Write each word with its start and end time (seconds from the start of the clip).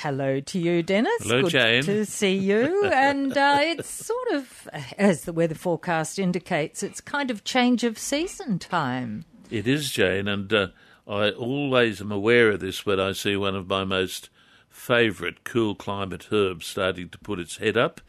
Hello 0.00 0.38
to 0.38 0.60
you, 0.60 0.84
Dennis. 0.84 1.24
Hello, 1.24 1.42
Good 1.42 1.50
Jane. 1.50 1.82
to 1.82 2.06
see 2.06 2.36
you. 2.36 2.84
and 2.94 3.36
uh, 3.36 3.58
it's 3.60 3.90
sort 3.90 4.28
of, 4.32 4.68
as 4.96 5.22
the 5.24 5.32
weather 5.32 5.56
forecast 5.56 6.20
indicates, 6.20 6.84
it's 6.84 7.00
kind 7.00 7.32
of 7.32 7.42
change 7.42 7.82
of 7.82 7.98
season 7.98 8.60
time. 8.60 9.24
It 9.50 9.66
is, 9.66 9.90
Jane, 9.90 10.28
and 10.28 10.52
uh, 10.52 10.68
I 11.08 11.32
always 11.32 12.00
am 12.00 12.12
aware 12.12 12.52
of 12.52 12.60
this 12.60 12.86
when 12.86 13.00
I 13.00 13.10
see 13.10 13.36
one 13.36 13.56
of 13.56 13.66
my 13.66 13.82
most 13.82 14.30
favourite 14.70 15.42
cool 15.42 15.74
climate 15.74 16.28
herbs 16.30 16.66
starting 16.66 17.08
to 17.08 17.18
put 17.18 17.40
its 17.40 17.56
head 17.56 17.76
up. 17.76 18.00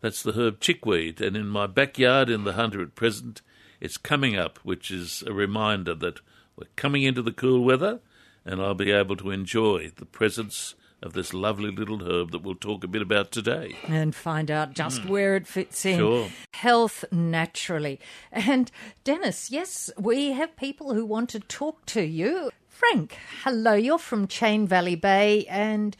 That's 0.00 0.24
the 0.24 0.32
herb 0.32 0.58
chickweed, 0.58 1.20
and 1.20 1.36
in 1.36 1.46
my 1.46 1.68
backyard 1.68 2.28
in 2.28 2.42
the 2.42 2.54
Hunter 2.54 2.82
at 2.82 2.96
present, 2.96 3.40
it's 3.80 3.98
coming 3.98 4.36
up, 4.36 4.58
which 4.64 4.90
is 4.90 5.22
a 5.24 5.32
reminder 5.32 5.94
that 5.94 6.18
we're 6.56 6.66
coming 6.74 7.04
into 7.04 7.22
the 7.22 7.30
cool 7.30 7.62
weather, 7.62 8.00
and 8.44 8.60
I'll 8.60 8.74
be 8.74 8.90
able 8.90 9.14
to 9.18 9.30
enjoy 9.30 9.92
the 9.94 10.06
presence 10.06 10.74
of 11.06 11.14
this 11.14 11.32
lovely 11.32 11.70
little 11.70 12.02
herb 12.02 12.32
that 12.32 12.42
we'll 12.42 12.54
talk 12.54 12.84
a 12.84 12.88
bit 12.88 13.00
about 13.00 13.30
today. 13.30 13.76
And 13.88 14.14
find 14.14 14.50
out 14.50 14.74
just 14.74 15.06
where 15.06 15.36
it 15.36 15.46
fits 15.46 15.86
in. 15.86 15.98
Sure. 15.98 16.28
Health 16.52 17.04
naturally. 17.10 17.98
And 18.30 18.70
Dennis, 19.04 19.50
yes, 19.50 19.90
we 19.96 20.32
have 20.32 20.56
people 20.56 20.92
who 20.92 21.06
want 21.06 21.30
to 21.30 21.40
talk 21.40 21.86
to 21.86 22.02
you. 22.02 22.50
Frank, 22.68 23.16
hello, 23.44 23.72
you're 23.72 23.98
from 23.98 24.26
Chain 24.26 24.66
Valley 24.66 24.96
Bay 24.96 25.46
and 25.46 25.96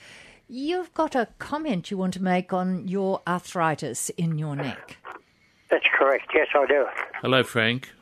you've 0.49 0.93
got 0.93 1.15
a 1.15 1.29
comment 1.39 1.91
you 1.91 1.97
want 1.97 2.13
to 2.15 2.23
make 2.23 2.53
on 2.53 2.87
your 2.87 3.23
arthritis 3.27 4.11
in 4.11 4.39
your 4.39 4.57
neck. 4.57 4.99
That's 5.71 5.87
correct. 5.99 6.31
Yes, 6.35 6.49
I 6.55 6.67
do. 6.67 6.85
Hello, 7.23 7.43
Frank. 7.43 7.93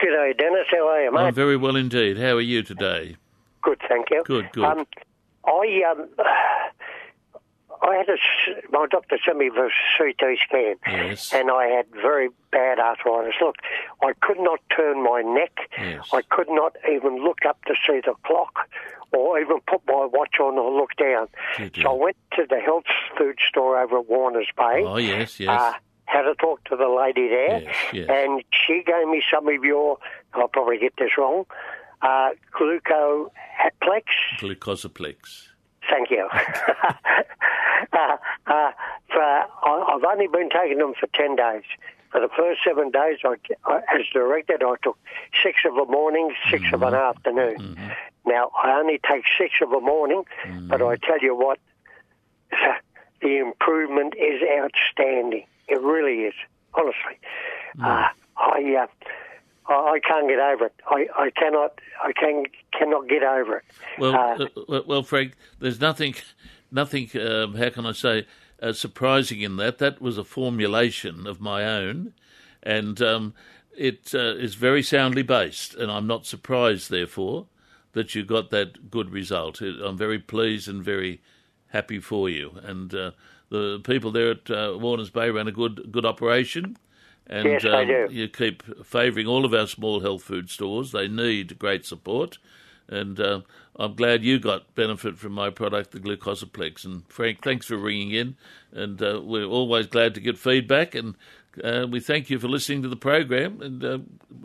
G'day, 0.00 0.36
Dennis. 0.38 0.66
How 0.70 0.88
are 0.88 1.02
you, 1.02 1.12
mate? 1.12 1.20
I'm 1.20 1.34
very 1.34 1.56
well 1.56 1.76
indeed. 1.76 2.16
How 2.16 2.36
are 2.36 2.40
you 2.40 2.62
today? 2.62 3.16
Good, 3.62 3.80
thank 3.88 4.10
you. 4.10 4.22
Good, 4.24 4.50
good. 4.52 4.64
Um, 4.64 4.86
I 5.46 5.82
um, 5.90 6.08
I 7.82 7.96
had 7.96 8.08
a 8.08 8.16
my 8.70 8.86
doctor 8.90 9.18
sent 9.24 9.36
me 9.38 9.50
for 9.50 9.66
a 9.66 9.70
CT 9.98 10.38
scan, 10.46 10.76
Yes. 10.86 11.32
and 11.34 11.50
I 11.50 11.66
had 11.66 11.86
very 11.90 12.28
bad 12.50 12.78
arthritis. 12.78 13.34
Look, 13.40 13.56
I 14.02 14.12
could 14.22 14.38
not 14.38 14.60
turn 14.74 15.02
my 15.02 15.22
neck. 15.22 15.52
Yes. 15.78 16.08
I 16.12 16.22
could 16.30 16.48
not 16.48 16.76
even 16.90 17.22
look 17.22 17.38
up 17.46 17.62
to 17.66 17.74
see 17.86 18.00
the 18.04 18.14
clock, 18.24 18.68
or 19.12 19.38
even 19.38 19.58
put 19.66 19.82
my 19.86 20.06
watch 20.10 20.36
on 20.40 20.56
or 20.58 20.72
look 20.72 20.94
down. 20.96 21.28
So 21.82 21.90
I 21.90 21.92
went 21.92 22.16
to 22.36 22.46
the 22.48 22.60
health 22.60 22.84
food 23.18 23.38
store 23.48 23.78
over 23.78 23.98
at 23.98 24.08
Warners 24.08 24.48
Bay. 24.56 24.82
Oh, 24.86 24.96
yes, 24.96 25.38
yes. 25.40 25.50
Uh, 25.60 25.72
had 26.06 26.26
a 26.26 26.34
talk 26.36 26.62
to 26.64 26.76
the 26.76 26.88
lady 26.88 27.28
there, 27.28 27.60
Yes, 27.62 27.76
yes. 27.92 28.08
and 28.08 28.42
she 28.50 28.82
gave 28.86 29.08
me 29.08 29.22
some 29.32 29.48
of 29.48 29.64
your. 29.64 29.98
I'll 30.32 30.48
probably 30.48 30.78
get 30.78 30.94
this 30.96 31.10
wrong. 31.18 31.44
Uh, 32.04 32.30
glucoplex. 32.52 34.04
Glucosaplex. 34.38 35.48
Thank 35.88 36.10
you. 36.10 36.28
uh, 37.92 38.16
uh, 38.46 38.70
for, 39.10 39.22
I've 39.22 40.04
only 40.04 40.26
been 40.26 40.50
taking 40.50 40.78
them 40.78 40.92
for 40.98 41.06
ten 41.14 41.34
days. 41.34 41.62
For 42.12 42.20
the 42.20 42.28
first 42.28 42.60
seven 42.62 42.90
days, 42.90 43.18
I, 43.24 43.36
I, 43.64 43.78
as 43.98 44.06
directed, 44.12 44.62
I 44.62 44.74
took 44.82 44.98
six 45.42 45.60
of 45.66 45.76
a 45.76 45.90
morning, 45.90 46.32
6 46.50 46.62
of 46.72 46.82
an 46.82 46.94
afternoon. 46.94 47.76
Now 48.24 48.50
I 48.62 48.78
only 48.78 49.00
take 49.10 49.24
six 49.36 49.54
of 49.62 49.72
a 49.72 49.80
morning, 49.80 50.24
but 50.68 50.80
I 50.80 50.96
tell 50.96 51.18
you 51.20 51.34
what, 51.34 51.58
the 53.20 53.38
improvement 53.38 54.14
is 54.14 54.42
outstanding. 54.60 55.46
It 55.68 55.80
really 55.80 56.24
is, 56.24 56.34
honestly. 56.74 57.18
Uh, 57.82 58.08
I. 58.36 58.86
I 59.68 59.72
I 59.74 60.00
can't 60.00 60.28
get 60.28 60.38
over 60.38 60.66
it. 60.66 60.74
I, 60.88 61.06
I 61.16 61.30
cannot. 61.30 61.80
I 62.02 62.12
can 62.12 62.44
cannot 62.78 63.08
get 63.08 63.22
over 63.22 63.58
it. 63.58 63.64
Well, 63.98 64.14
Uh, 64.14 64.48
uh, 64.68 64.82
well, 64.86 65.02
Frank, 65.02 65.34
there's 65.58 65.80
nothing, 65.80 66.14
nothing. 66.70 67.08
Um, 67.20 67.54
how 67.54 67.70
can 67.70 67.86
I 67.86 67.92
say 67.92 68.26
uh, 68.62 68.72
surprising 68.72 69.40
in 69.40 69.56
that? 69.56 69.78
That 69.78 70.00
was 70.00 70.18
a 70.18 70.24
formulation 70.24 71.26
of 71.26 71.40
my 71.40 71.64
own, 71.64 72.12
and 72.62 73.00
um, 73.02 73.34
it 73.76 74.14
uh, 74.14 74.34
is 74.36 74.54
very 74.54 74.82
soundly 74.82 75.22
based. 75.22 75.74
And 75.74 75.90
I'm 75.90 76.06
not 76.06 76.26
surprised, 76.26 76.90
therefore, 76.90 77.46
that 77.92 78.14
you 78.14 78.24
got 78.24 78.50
that 78.50 78.90
good 78.90 79.10
result. 79.10 79.60
I'm 79.60 79.96
very 79.96 80.18
pleased 80.18 80.68
and 80.68 80.84
very 80.84 81.20
happy 81.68 82.00
for 82.00 82.28
you. 82.28 82.58
And 82.62 82.94
uh, 82.94 83.10
the 83.50 83.80
people 83.84 84.10
there 84.10 84.32
at 84.32 84.50
uh, 84.50 84.76
Warners 84.78 85.10
Bay 85.10 85.30
ran 85.30 85.48
a 85.48 85.52
good 85.52 85.90
good 85.90 86.04
operation. 86.04 86.76
And 87.26 87.46
Yes, 87.48 87.64
I 87.64 87.82
um, 87.82 87.86
do. 87.86 88.08
you 88.08 88.28
keep 88.28 88.62
favouring 88.84 89.26
all 89.26 89.44
of 89.44 89.54
our 89.54 89.66
small 89.66 90.00
health 90.00 90.22
food 90.24 90.50
stores. 90.50 90.92
They 90.92 91.08
need 91.08 91.58
great 91.58 91.86
support. 91.86 92.38
And 92.88 93.18
uh, 93.18 93.40
I'm 93.76 93.94
glad 93.94 94.22
you 94.24 94.38
got 94.38 94.74
benefit 94.74 95.18
from 95.18 95.32
my 95.32 95.50
product, 95.50 95.92
the 95.92 96.00
Glucosaplex. 96.00 96.84
And 96.84 97.02
Frank, 97.08 97.42
thanks 97.42 97.66
for 97.66 97.78
ringing 97.78 98.10
in. 98.12 98.36
And 98.72 99.02
uh, 99.02 99.20
we're 99.24 99.46
always 99.46 99.86
glad 99.86 100.14
to 100.14 100.20
get 100.20 100.38
feedback. 100.38 100.94
And 100.94 101.14
uh, 101.62 101.86
we 101.90 102.00
thank 102.00 102.30
you 102.30 102.38
for 102.38 102.48
listening 102.48 102.82
to 102.82 102.88
the 102.88 102.96
program. 102.96 103.60
And 103.60 103.84
uh, 103.84 103.98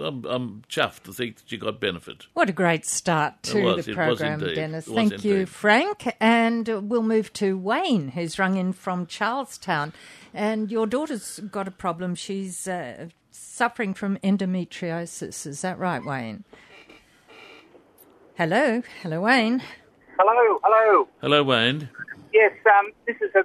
I'm, 0.04 0.26
I'm 0.26 0.62
chuffed 0.70 1.04
to 1.04 1.14
think 1.14 1.38
that 1.38 1.52
you 1.52 1.58
got 1.58 1.80
benefit. 1.80 2.28
What 2.34 2.50
a 2.50 2.54
great 2.54 2.86
start 2.86 3.42
to 3.44 3.64
was, 3.64 3.86
the 3.86 3.94
program. 3.94 4.40
Dennis. 4.40 4.88
It 4.88 4.92
was 4.92 5.10
Thank 5.10 5.24
you, 5.24 5.34
indeed. 5.34 5.50
Frank. 5.50 6.16
And 6.20 6.70
uh, 6.70 6.82
we'll 6.82 7.04
move 7.04 7.32
to 7.34 7.58
Wayne, 7.58 8.10
who's 8.10 8.38
rung 8.38 8.58
in 8.58 8.74
from 8.74 9.06
Charlestown. 9.06 9.94
And 10.34 10.72
your 10.72 10.86
daughter's 10.86 11.40
got 11.40 11.68
a 11.68 11.72
problem. 11.72 12.16
She's 12.16 12.68
uh, 12.68 13.08
suffering 13.32 13.94
from 13.94 14.18
endometriosis. 14.18 15.48
Is 15.48 15.62
that 15.62 15.80
right, 15.80 16.04
Wayne? 16.04 16.44
Hello. 18.36 18.84
Hello, 19.02 19.22
Wayne. 19.22 19.64
Hello, 20.18 20.60
hello. 20.64 21.08
Hello, 21.22 21.44
Wayne. 21.44 21.90
Yes, 22.34 22.52
um, 22.68 22.92
this 23.08 23.16
is 23.22 23.32
a, 23.36 23.40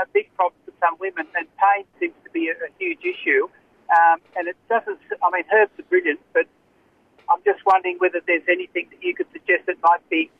a 0.00 0.06
big 0.14 0.32
problem 0.34 0.54
for 0.61 0.61
some 0.82 0.96
women, 1.00 1.26
and 1.36 1.46
pain 1.56 1.84
seems 2.00 2.14
to 2.24 2.30
be 2.30 2.48
a, 2.48 2.52
a 2.52 2.70
huge 2.78 3.00
issue. 3.00 3.48
Um, 3.90 4.20
and 4.36 4.48
it 4.48 4.56
doesn't. 4.68 4.98
I 5.22 5.30
mean, 5.30 5.44
herbs 5.54 5.72
are 5.78 5.82
brilliant, 5.84 6.20
but 6.32 6.46
I'm 7.30 7.40
just 7.44 7.60
wondering 7.64 7.96
whether 7.98 8.20
there's 8.26 8.48
anything 8.48 8.88
that 8.90 9.02
you 9.02 9.14
could 9.14 9.26
suggest 9.32 9.66
that 9.66 9.76
might 9.82 10.08
be 10.10 10.30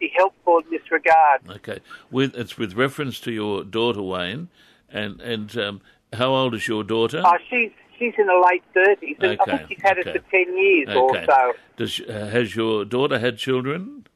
be 0.00 0.10
helpful 0.16 0.58
in 0.58 0.70
this 0.70 0.90
regard. 0.90 1.40
Okay. 1.48 1.78
With, 2.10 2.34
it's 2.34 2.58
with 2.58 2.74
reference 2.74 3.20
to 3.20 3.30
your 3.30 3.62
daughter, 3.62 4.02
Wayne. 4.02 4.48
And, 4.90 5.20
and 5.20 5.56
um, 5.58 5.80
how 6.12 6.34
old 6.34 6.54
is 6.54 6.66
your 6.68 6.84
daughter? 6.84 7.22
Oh, 7.24 7.36
she's 7.48 7.70
she's 7.98 8.14
in 8.18 8.26
the 8.26 8.48
late 8.50 8.62
thirties, 8.72 9.16
and 9.20 9.40
I 9.40 9.44
think 9.44 9.68
she's 9.68 9.82
had 9.82 9.98
it 9.98 10.04
for 10.04 10.30
ten 10.30 10.56
years 10.56 10.88
or 10.94 11.24
so. 11.24 11.52
Does, 11.76 12.00
uh, 12.00 12.26
has 12.26 12.54
your 12.54 12.84
daughter 12.84 13.18
had 13.18 13.38
children? 13.38 14.06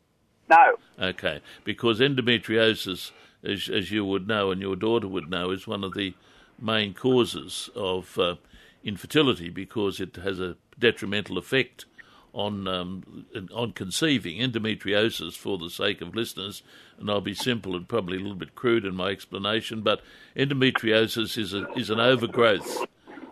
No. 0.49 0.77
Okay, 1.01 1.41
because 1.65 2.01
endometriosis, 2.01 3.11
as, 3.45 3.69
as 3.69 3.91
you 3.91 4.05
would 4.05 4.27
know 4.27 4.51
and 4.51 4.61
your 4.61 4.77
daughter 4.77 5.09
would 5.09 5.31
know, 5.31 5.51
is 5.51 5.67
one 5.67 5.85
of 5.85 5.95
the 5.95 6.15
main 6.61 6.95
causes 6.95 7.71
of 7.75 8.19
uh, 8.19 8.35
infertility 8.85 9.49
because 9.49 10.01
it 10.01 10.17
has 10.17 10.41
a 10.41 10.57
detrimental 10.79 11.39
effect 11.39 11.85
on 12.33 12.69
um, 12.69 13.27
on 13.53 13.73
conceiving. 13.73 14.39
Endometriosis, 14.39 15.35
for 15.35 15.59
the 15.59 15.71
sake 15.71 16.01
of 16.01 16.15
listeners, 16.15 16.63
and 16.99 17.11
I'll 17.11 17.21
be 17.21 17.35
simple 17.35 17.75
and 17.75 17.89
probably 17.89 18.19
a 18.19 18.21
little 18.21 18.37
bit 18.37 18.55
crude 18.55 18.85
in 18.85 18.95
my 18.95 19.09
explanation, 19.09 19.83
but 19.83 20.03
endometriosis 20.37 21.39
is 21.39 21.55
a, 21.55 21.71
is 21.73 21.91
an 21.91 22.01
overgrowth 22.01 22.87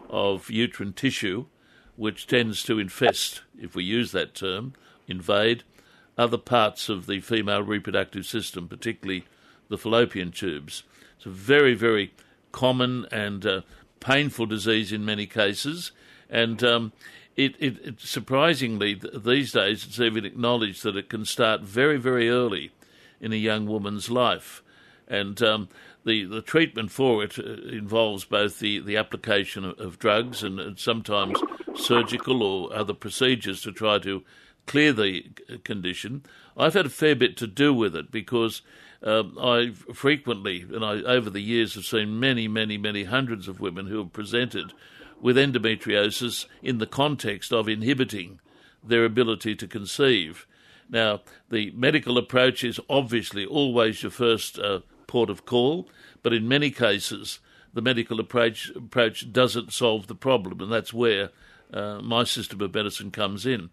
of 0.09 0.51
uterine 0.51 0.93
tissue, 0.93 1.47
which 1.97 2.27
tends 2.27 2.63
to 2.65 2.79
infest, 2.79 3.43
if 3.61 3.75
we 3.75 3.85
use 3.85 4.13
that 4.13 4.35
term, 4.35 4.75
invade 5.07 5.63
other 6.19 6.39
parts 6.39 6.89
of 6.89 7.07
the 7.07 7.21
female 7.21 7.63
reproductive 7.63 8.25
system, 8.25 8.69
particularly 8.69 9.25
the 9.69 9.79
fallopian 9.79 10.33
tubes. 10.33 10.83
It's 11.17 11.27
a 11.27 11.31
very, 11.31 11.75
very 11.75 12.13
common 12.53 13.07
and 13.11 13.45
uh, 13.45 13.61
painful 14.01 14.47
disease 14.47 14.93
in 14.93 15.05
many 15.05 15.27
cases, 15.27 15.93
and 16.31 16.63
um, 16.63 16.93
it, 17.37 17.55
it, 17.59 17.79
it 17.85 18.01
surprisingly 18.01 19.01
these 19.15 19.53
days 19.53 19.85
it's 19.85 20.01
even 20.01 20.25
acknowledged 20.25 20.83
that 20.83 20.97
it 20.97 21.09
can 21.09 21.25
start 21.25 21.63
very, 21.63 21.99
very 21.99 22.31
early 22.31 22.71
in 23.21 23.33
a 23.33 23.37
young 23.37 23.67
woman's 23.67 24.11
life, 24.11 24.63
and 25.09 25.43
um, 25.43 25.69
the 26.05 26.25
the 26.25 26.43
treatment 26.43 26.91
for 26.91 27.23
it 27.23 27.39
uh, 27.39 27.43
involves 27.43 28.25
both 28.25 28.59
the, 28.59 28.81
the 28.81 28.97
application 28.97 29.65
of, 29.65 29.79
of 29.79 29.99
drugs 29.99 30.43
and, 30.43 30.61
and 30.61 30.79
sometimes 30.79 31.39
surgical 31.75 32.43
or 32.43 32.73
other 32.75 32.95
procedures 32.95 33.61
to 33.63 33.73
try 33.73 33.99
to 33.99 34.23
clear 34.67 34.93
the 34.93 35.25
condition. 35.65 36.23
I've 36.57 36.75
had 36.75 36.87
a 36.87 36.91
fair 36.91 37.15
bit 37.15 37.37
to 37.39 37.47
do 37.47 37.73
with 37.73 37.95
it 37.95 38.11
because 38.11 38.63
um, 39.03 39.37
I 39.41 39.73
frequently, 39.93 40.63
and 40.63 40.85
I 40.85 41.03
over 41.03 41.31
the 41.31 41.41
years 41.41 41.75
have 41.75 41.85
seen 41.85 42.19
many, 42.19 42.49
many, 42.49 42.79
many 42.79 43.05
hundreds 43.05 43.49
of 43.49 43.61
women 43.61 43.87
who 43.87 43.99
have 43.99 44.13
presented 44.13 44.73
with 45.21 45.37
endometriosis 45.37 46.47
in 46.63 46.79
the 46.79 46.87
context 46.87 47.53
of 47.53 47.69
inhibiting 47.69 48.41
their 48.83 49.05
ability 49.05 49.55
to 49.57 49.67
conceive. 49.67 50.47
Now, 50.89 51.21
the 51.51 51.73
medical 51.73 52.19
approach 52.19 52.63
is 52.63 52.81
obviously 52.89 53.45
always 53.45 54.03
your 54.03 54.13
first 54.13 54.59
uh, 54.59 54.81
port 55.07 55.31
of 55.31 55.45
call, 55.45 55.89
but 56.23 56.33
in 56.33 56.49
many 56.49 56.71
cases, 56.71 57.41
the 57.73 57.83
medical 57.83 58.21
approach 58.21 58.71
approach 58.71 59.33
doesn't 59.33 59.73
solve 59.73 60.07
the 60.07 60.15
problem, 60.15 60.61
and 60.61 60.73
that's 60.73 60.93
where 60.93 61.31
uh, 61.73 62.01
my 62.01 62.25
system 62.25 62.61
of 62.61 62.75
medicine 62.75 63.11
comes 63.11 63.45
in. 63.45 63.71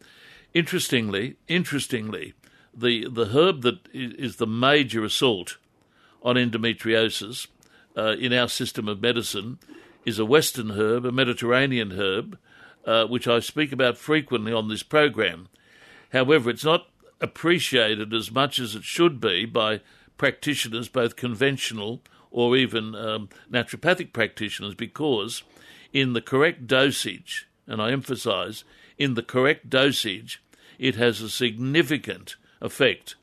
Interestingly, 0.53 1.37
interestingly, 1.47 2.33
the 2.75 3.07
the 3.09 3.27
herb 3.27 3.61
that 3.61 3.87
is 3.93 4.37
the 4.37 4.47
major 4.47 5.03
assault 5.03 5.57
on 6.21 6.35
endometriosis 6.35 7.47
uh, 7.97 8.15
in 8.19 8.33
our 8.33 8.47
system 8.47 8.87
of 8.87 9.01
medicine 9.01 9.59
is 10.05 10.19
a 10.19 10.25
Western 10.25 10.71
herb, 10.71 11.05
a 11.05 11.11
Mediterranean 11.11 11.91
herb, 11.91 12.37
uh, 12.85 13.05
which 13.05 13.27
I 13.27 13.39
speak 13.39 13.71
about 13.71 13.97
frequently 13.97 14.51
on 14.51 14.67
this 14.67 14.83
program. 14.83 15.47
However, 16.11 16.49
it's 16.49 16.65
not 16.65 16.87
appreciated 17.21 18.13
as 18.13 18.31
much 18.31 18.59
as 18.59 18.75
it 18.75 18.83
should 18.83 19.21
be 19.21 19.45
by 19.45 19.81
practitioners, 20.17 20.89
both 20.89 21.15
conventional 21.15 22.01
or 22.31 22.57
even 22.57 22.95
um, 22.95 23.29
naturopathic 23.51 24.11
practitioners, 24.11 24.75
because 24.75 25.43
in 25.93 26.13
the 26.13 26.21
correct 26.21 26.67
dosage, 26.67 27.47
and 27.67 27.81
I 27.81 27.91
emphasize, 27.91 28.63
in 28.97 29.13
the 29.13 29.23
correct 29.23 29.69
dosage, 29.69 30.41
it 30.79 30.95
has 30.95 31.21
a 31.21 31.29
significant 31.29 32.35
effect 32.63 33.15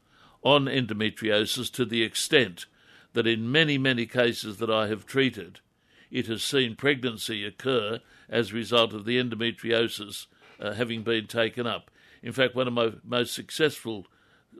on 0.42 0.66
endometriosis 0.66 1.72
to 1.72 1.84
the 1.84 2.02
extent 2.02 2.66
that 3.12 3.26
in 3.26 3.50
many, 3.50 3.76
many 3.76 4.06
cases 4.06 4.58
that 4.58 4.70
I 4.70 4.86
have 4.86 5.06
treated, 5.06 5.60
it 6.10 6.26
has 6.26 6.42
seen 6.42 6.76
pregnancy 6.76 7.44
occur 7.44 8.00
as 8.28 8.50
a 8.50 8.54
result 8.54 8.92
of 8.92 9.04
the 9.04 9.18
endometriosis 9.18 10.26
uh, 10.60 10.74
having 10.74 11.02
been 11.02 11.26
taken 11.26 11.66
up. 11.66 11.90
In 12.22 12.32
fact, 12.32 12.54
one 12.54 12.68
of 12.68 12.74
my 12.74 12.92
most 13.04 13.34
successful, 13.34 14.06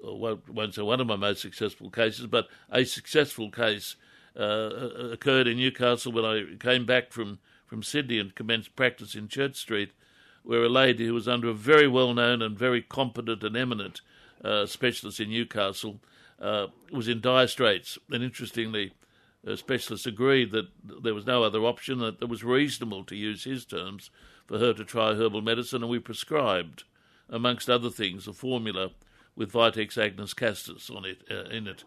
well, 0.02 0.40
won't 0.48 0.74
say 0.74 0.82
one 0.82 1.00
of 1.00 1.06
my 1.06 1.16
most 1.16 1.42
successful 1.42 1.90
cases, 1.90 2.26
but 2.26 2.48
a 2.70 2.84
successful 2.84 3.50
case 3.50 3.96
uh, 4.38 4.70
occurred 5.12 5.46
in 5.46 5.58
Newcastle 5.58 6.12
when 6.12 6.24
I 6.24 6.56
came 6.58 6.86
back 6.86 7.12
from, 7.12 7.38
from 7.66 7.82
Sydney 7.82 8.18
and 8.18 8.34
commenced 8.34 8.76
practice 8.76 9.14
in 9.14 9.28
Church 9.28 9.56
Street, 9.56 9.92
where 10.42 10.64
a 10.64 10.68
lady 10.68 11.06
who 11.06 11.14
was 11.14 11.28
under 11.28 11.48
a 11.48 11.54
very 11.54 11.86
well 11.86 12.14
known 12.14 12.40
and 12.40 12.58
very 12.58 12.80
competent 12.80 13.44
and 13.44 13.56
eminent 13.56 14.00
uh, 14.44 14.66
specialist 14.66 15.20
in 15.20 15.30
Newcastle 15.30 16.00
uh, 16.40 16.68
was 16.92 17.08
in 17.08 17.20
dire 17.20 17.46
straits. 17.46 17.98
And 18.10 18.22
interestingly, 18.22 18.92
specialists 19.56 20.06
agreed 20.06 20.52
that 20.52 20.68
there 20.84 21.14
was 21.14 21.26
no 21.26 21.42
other 21.42 21.60
option, 21.60 21.98
that 21.98 22.20
it 22.20 22.28
was 22.28 22.44
reasonable 22.44 23.04
to 23.04 23.16
use 23.16 23.44
his 23.44 23.64
terms 23.64 24.10
for 24.46 24.58
her 24.58 24.72
to 24.74 24.84
try 24.84 25.14
herbal 25.14 25.42
medicine, 25.42 25.82
and 25.82 25.90
we 25.90 25.98
prescribed, 25.98 26.84
amongst 27.28 27.70
other 27.70 27.90
things, 27.90 28.26
a 28.26 28.32
formula 28.32 28.90
with 29.36 29.52
Vitex 29.52 29.96
agnus 29.96 30.34
castus 30.34 30.90
on 30.90 31.04
it, 31.04 31.22
uh, 31.30 31.44
in 31.44 31.66
it. 31.66 31.84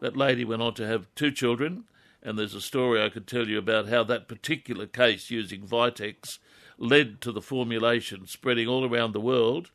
That 0.00 0.16
lady 0.16 0.44
went 0.44 0.62
on 0.62 0.74
to 0.74 0.86
have 0.86 1.06
two 1.14 1.30
children, 1.30 1.84
and 2.22 2.38
there's 2.38 2.54
a 2.54 2.60
story 2.60 3.02
I 3.02 3.10
could 3.10 3.26
tell 3.26 3.46
you 3.46 3.58
about 3.58 3.88
how 3.88 4.02
that 4.04 4.28
particular 4.28 4.86
case 4.86 5.30
using 5.30 5.62
Vitex 5.62 6.38
led 6.78 7.20
to 7.20 7.32
the 7.32 7.42
formulation 7.42 8.26
spreading 8.26 8.66
all 8.66 8.84
around 8.84 9.12
the 9.12 9.20
world, 9.20 9.70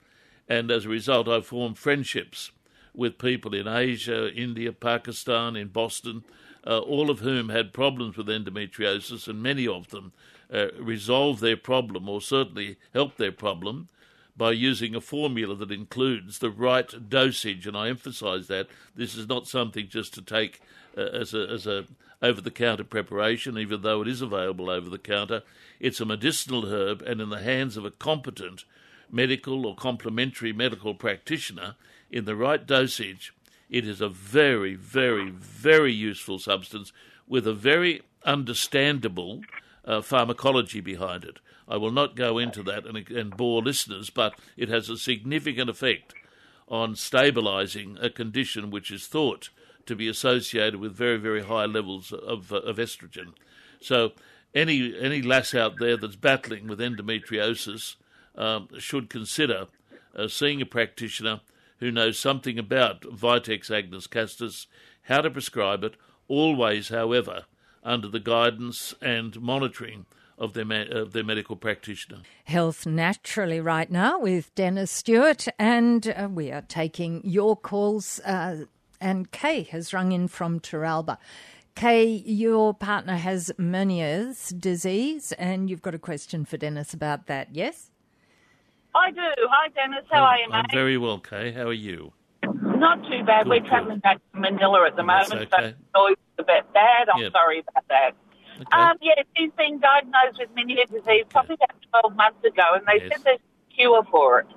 and 0.51 0.69
as 0.69 0.85
a 0.85 0.89
result, 0.89 1.29
I 1.29 1.39
formed 1.39 1.77
friendships 1.77 2.51
with 2.93 3.17
people 3.17 3.55
in 3.55 3.69
Asia, 3.69 4.29
India, 4.33 4.73
Pakistan, 4.73 5.55
in 5.55 5.69
Boston, 5.69 6.25
uh, 6.67 6.79
all 6.79 7.09
of 7.09 7.19
whom 7.19 7.47
had 7.47 7.71
problems 7.71 8.17
with 8.17 8.27
endometriosis, 8.27 9.29
and 9.29 9.41
many 9.41 9.65
of 9.65 9.91
them 9.91 10.11
uh, 10.53 10.67
resolved 10.77 11.39
their 11.39 11.55
problem, 11.55 12.09
or 12.09 12.19
certainly 12.19 12.75
helped 12.93 13.17
their 13.17 13.31
problem, 13.31 13.87
by 14.35 14.51
using 14.51 14.93
a 14.93 14.99
formula 14.99 15.55
that 15.55 15.71
includes 15.71 16.39
the 16.39 16.51
right 16.51 17.09
dosage. 17.09 17.65
And 17.65 17.77
I 17.77 17.87
emphasize 17.87 18.47
that 18.47 18.67
this 18.93 19.15
is 19.15 19.29
not 19.29 19.47
something 19.47 19.87
just 19.87 20.13
to 20.15 20.21
take 20.21 20.59
uh, 20.97 21.01
as 21.01 21.33
a, 21.33 21.47
as 21.47 21.65
a 21.65 21.85
over 22.21 22.41
the 22.41 22.51
counter 22.51 22.83
preparation, 22.83 23.57
even 23.57 23.83
though 23.83 24.01
it 24.01 24.07
is 24.09 24.21
available 24.21 24.69
over 24.69 24.89
the 24.89 24.99
counter. 24.99 25.43
It's 25.79 26.01
a 26.01 26.05
medicinal 26.05 26.65
herb, 26.65 27.01
and 27.03 27.21
in 27.21 27.29
the 27.29 27.39
hands 27.39 27.77
of 27.77 27.85
a 27.85 27.91
competent 27.91 28.65
medical 29.11 29.65
or 29.65 29.75
complementary 29.75 30.53
medical 30.53 30.93
practitioner, 30.93 31.75
in 32.09 32.25
the 32.25 32.35
right 32.35 32.65
dosage, 32.65 33.33
it 33.69 33.87
is 33.87 34.01
a 34.01 34.09
very, 34.09 34.75
very, 34.75 35.29
very 35.29 35.93
useful 35.93 36.39
substance 36.39 36.91
with 37.27 37.47
a 37.47 37.53
very 37.53 38.01
understandable 38.25 39.41
uh, 39.85 40.01
pharmacology 40.01 40.81
behind 40.81 41.23
it. 41.23 41.39
I 41.67 41.77
will 41.77 41.91
not 41.91 42.15
go 42.15 42.37
into 42.37 42.63
that 42.63 42.85
and, 42.85 43.09
and 43.09 43.35
bore 43.35 43.61
listeners, 43.61 44.09
but 44.09 44.33
it 44.57 44.69
has 44.69 44.89
a 44.89 44.97
significant 44.97 45.69
effect 45.69 46.13
on 46.67 46.95
stabilizing 46.95 47.97
a 48.01 48.09
condition 48.09 48.69
which 48.69 48.91
is 48.91 49.07
thought 49.07 49.49
to 49.85 49.95
be 49.95 50.07
associated 50.07 50.77
with 50.77 50.93
very, 50.93 51.17
very 51.17 51.43
high 51.43 51.65
levels 51.65 52.11
of, 52.11 52.51
uh, 52.51 52.57
of 52.57 52.77
estrogen. 52.77 53.33
So, 53.79 54.11
any 54.53 54.93
any 54.99 55.21
lass 55.21 55.55
out 55.55 55.79
there 55.79 55.95
that's 55.95 56.17
battling 56.17 56.67
with 56.67 56.79
endometriosis 56.79 57.95
um, 58.35 58.67
should 58.77 59.09
consider 59.09 59.67
uh, 60.15 60.27
seeing 60.27 60.61
a 60.61 60.65
practitioner 60.65 61.41
who 61.79 61.91
knows 61.91 62.17
something 62.17 62.59
about 62.59 63.01
Vitex 63.01 63.71
agnus 63.71 64.07
castus, 64.07 64.67
how 65.03 65.21
to 65.21 65.29
prescribe 65.31 65.83
it, 65.83 65.95
always, 66.27 66.89
however, 66.89 67.45
under 67.83 68.07
the 68.07 68.19
guidance 68.19 68.93
and 69.01 69.41
monitoring 69.41 70.05
of 70.37 70.53
their, 70.53 70.65
of 70.91 71.13
their 71.13 71.23
medical 71.23 71.55
practitioner. 71.55 72.19
Health 72.45 72.85
Naturally, 72.85 73.59
right 73.59 73.89
now, 73.91 74.19
with 74.19 74.53
Dennis 74.55 74.91
Stewart, 74.91 75.47
and 75.59 76.07
uh, 76.07 76.27
we 76.31 76.51
are 76.51 76.63
taking 76.63 77.21
your 77.23 77.55
calls. 77.55 78.19
Uh, 78.21 78.65
and 78.99 79.31
Kay 79.31 79.63
has 79.63 79.93
rung 79.93 80.11
in 80.11 80.27
from 80.27 80.59
Teralba. 80.59 81.17
Kay, 81.75 82.05
your 82.25 82.73
partner 82.73 83.15
has 83.15 83.51
Meniere's 83.57 84.49
disease, 84.49 85.31
and 85.33 85.69
you've 85.69 85.81
got 85.81 85.95
a 85.95 85.99
question 85.99 86.43
for 86.43 86.57
Dennis 86.57 86.93
about 86.93 87.27
that, 87.27 87.49
yes? 87.53 87.90
I 88.93 89.11
do. 89.11 89.21
Hi, 89.49 89.69
Dennis. 89.69 90.05
How 90.11 90.23
are 90.23 90.37
you, 90.37 90.49
mate? 90.49 90.55
I'm 90.55 90.65
very 90.71 90.97
well, 90.97 91.19
Kay. 91.19 91.51
How 91.51 91.67
are 91.67 91.73
you? 91.73 92.13
Not 92.43 93.01
too 93.09 93.23
bad. 93.25 93.45
Good, 93.45 93.49
We're 93.49 93.67
travelling 93.67 93.99
back 93.99 94.17
to 94.33 94.39
Manila 94.39 94.85
at 94.87 94.95
the 94.95 95.03
That's 95.03 95.29
moment, 95.29 95.53
okay. 95.53 95.75
so 95.95 96.07
it's 96.07 96.21
a 96.39 96.43
bit 96.43 96.71
bad. 96.73 97.07
I'm 97.09 97.21
Yep. 97.21 97.31
sorry 97.31 97.59
about 97.59 97.87
that. 97.89 98.11
Okay. 98.61 98.77
Um, 98.83 98.97
yes, 99.01 99.25
he's 99.35 99.51
been 99.57 99.79
diagnosed 99.79 100.39
with 100.39 100.49
Meniere 100.55 100.85
disease 100.87 101.25
probably 101.29 101.55
about 101.55 101.75
12 101.91 102.15
months 102.15 102.43
ago, 102.43 102.63
and 102.73 102.85
they 102.85 103.03
Yes. 103.03 103.13
said 103.13 103.23
there's 103.23 103.39
a 103.39 103.73
cure 103.73 104.03
for 104.11 104.39
it. 104.41 104.47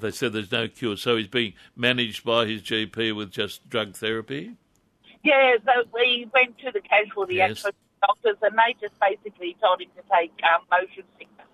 they 0.00 0.10
said 0.10 0.32
there's 0.32 0.50
no 0.52 0.66
cure, 0.68 0.96
so 0.96 1.16
he's 1.16 1.28
being 1.28 1.54
managed 1.76 2.24
by 2.24 2.46
his 2.46 2.62
GP 2.62 3.12
with 3.12 3.30
just 3.30 3.68
drug 3.70 3.94
therapy. 3.94 4.56
Yeah, 5.22 5.56
so 5.64 5.84
we 5.92 6.28
went 6.34 6.58
to 6.58 6.70
the 6.72 6.80
casualty 6.80 7.36
Yes. 7.36 7.64
doctors, 8.02 8.36
and 8.42 8.56
they 8.58 8.74
just 8.80 8.98
basically 9.00 9.56
told 9.60 9.80
him 9.80 9.88
to 9.96 10.02
take 10.12 10.32
um, 10.52 10.62
motion 10.70 11.04
sickness 11.18 11.46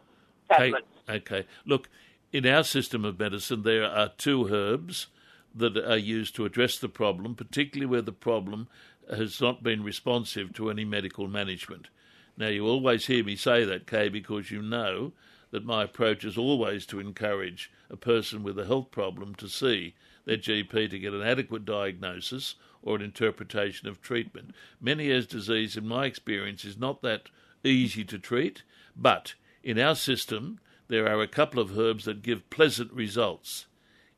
Okay, 0.51 0.71
tablets. 0.73 0.87
okay. 1.09 1.47
Look, 1.67 1.89
in 2.33 2.47
our 2.47 2.65
system 2.65 3.05
of 3.05 3.19
medicine, 3.19 3.63
there 3.63 3.85
are 3.85 4.11
two 4.17 4.49
herbs 4.53 5.09
that 5.55 5.77
are 5.77 5.97
used 5.97 6.37
to 6.37 6.45
address 6.45 6.79
the 6.79 6.89
problem, 6.89 7.35
particularly 7.35 7.87
where 7.87 8.03
the 8.03 8.13
problem 8.13 8.69
has 9.11 9.41
not 9.41 9.63
been 9.63 9.83
responsive 9.83 10.53
to 10.55 10.71
any 10.71 10.85
medical 10.85 11.27
management. 11.27 11.89
Now, 12.37 12.47
you 12.47 12.67
always 12.67 13.07
hear 13.07 13.25
me 13.25 13.37
say 13.37 13.65
that, 13.65 13.87
Kay, 13.87 14.09
because 14.09 14.51
you 14.51 14.63
know 14.63 15.13
that 15.51 15.65
my 15.65 15.83
approach 15.83 16.25
is 16.25 16.39
always 16.39 16.87
to 16.87 17.01
encourage 17.01 17.71
a 17.91 17.97
person 17.97 18.45
with 18.45 18.59
a 18.59 18.67
health 18.67 18.93
problem 18.93 19.35
to 19.35 19.49
see 19.49 19.95
their 20.25 20.37
GP 20.37 20.91
to 20.91 20.99
get 20.99 21.13
an 21.13 21.23
adequate 21.23 21.65
diagnosis 21.65 22.55
or 22.83 22.97
an 22.97 23.03
interpretation 23.03 23.89
of 23.89 24.01
treatment. 24.01 24.55
Meniere's 24.81 25.27
disease, 25.27 25.77
in 25.77 25.87
my 25.89 26.07
experience, 26.07 26.65
is 26.65 26.79
not 26.79 27.03
that 27.03 27.29
easy 27.65 28.05
to 28.05 28.19
treat, 28.19 28.63
but 28.97 29.35
in 29.65 29.79
our 29.79 29.97
system, 29.97 30.61
there 30.91 31.09
are 31.09 31.23
a 31.23 31.29
couple 31.29 31.63
of 31.63 31.79
herbs 31.79 32.05
that 32.05 32.23
give 32.23 32.51
pleasant 32.51 32.93
results 32.93 33.67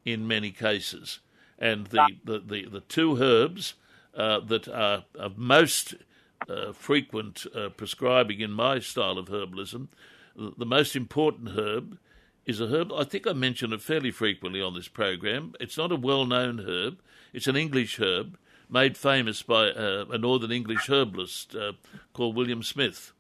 in 0.04 0.26
many 0.26 0.50
cases. 0.50 1.20
And 1.58 1.86
the, 1.88 2.08
the, 2.24 2.38
the, 2.40 2.64
the 2.66 2.80
two 2.80 3.22
herbs 3.22 3.74
uh, 4.16 4.40
that 4.40 4.66
are 4.68 5.04
of 5.14 5.38
most 5.38 5.94
uh, 6.48 6.72
frequent 6.72 7.46
uh, 7.54 7.68
prescribing 7.68 8.40
in 8.40 8.50
my 8.50 8.78
style 8.78 9.18
of 9.18 9.28
herbalism, 9.28 9.88
the, 10.34 10.54
the 10.58 10.66
most 10.66 10.96
important 10.96 11.50
herb 11.50 11.98
is 12.46 12.60
a 12.60 12.66
herb. 12.66 12.92
I 12.92 13.04
think 13.04 13.26
I 13.26 13.32
mention 13.32 13.72
it 13.72 13.82
fairly 13.82 14.10
frequently 14.10 14.60
on 14.60 14.74
this 14.74 14.88
program. 14.88 15.54
It's 15.60 15.76
not 15.76 15.92
a 15.92 15.96
well 15.96 16.26
known 16.26 16.60
herb, 16.66 16.98
it's 17.32 17.46
an 17.46 17.56
English 17.56 18.00
herb 18.00 18.38
made 18.68 18.96
famous 18.96 19.42
by 19.42 19.68
uh, 19.70 20.06
a 20.10 20.16
Northern 20.16 20.50
English 20.50 20.88
herbalist 20.88 21.54
uh, 21.54 21.72
called 22.14 22.34
William 22.34 22.62
Smith. 22.62 23.12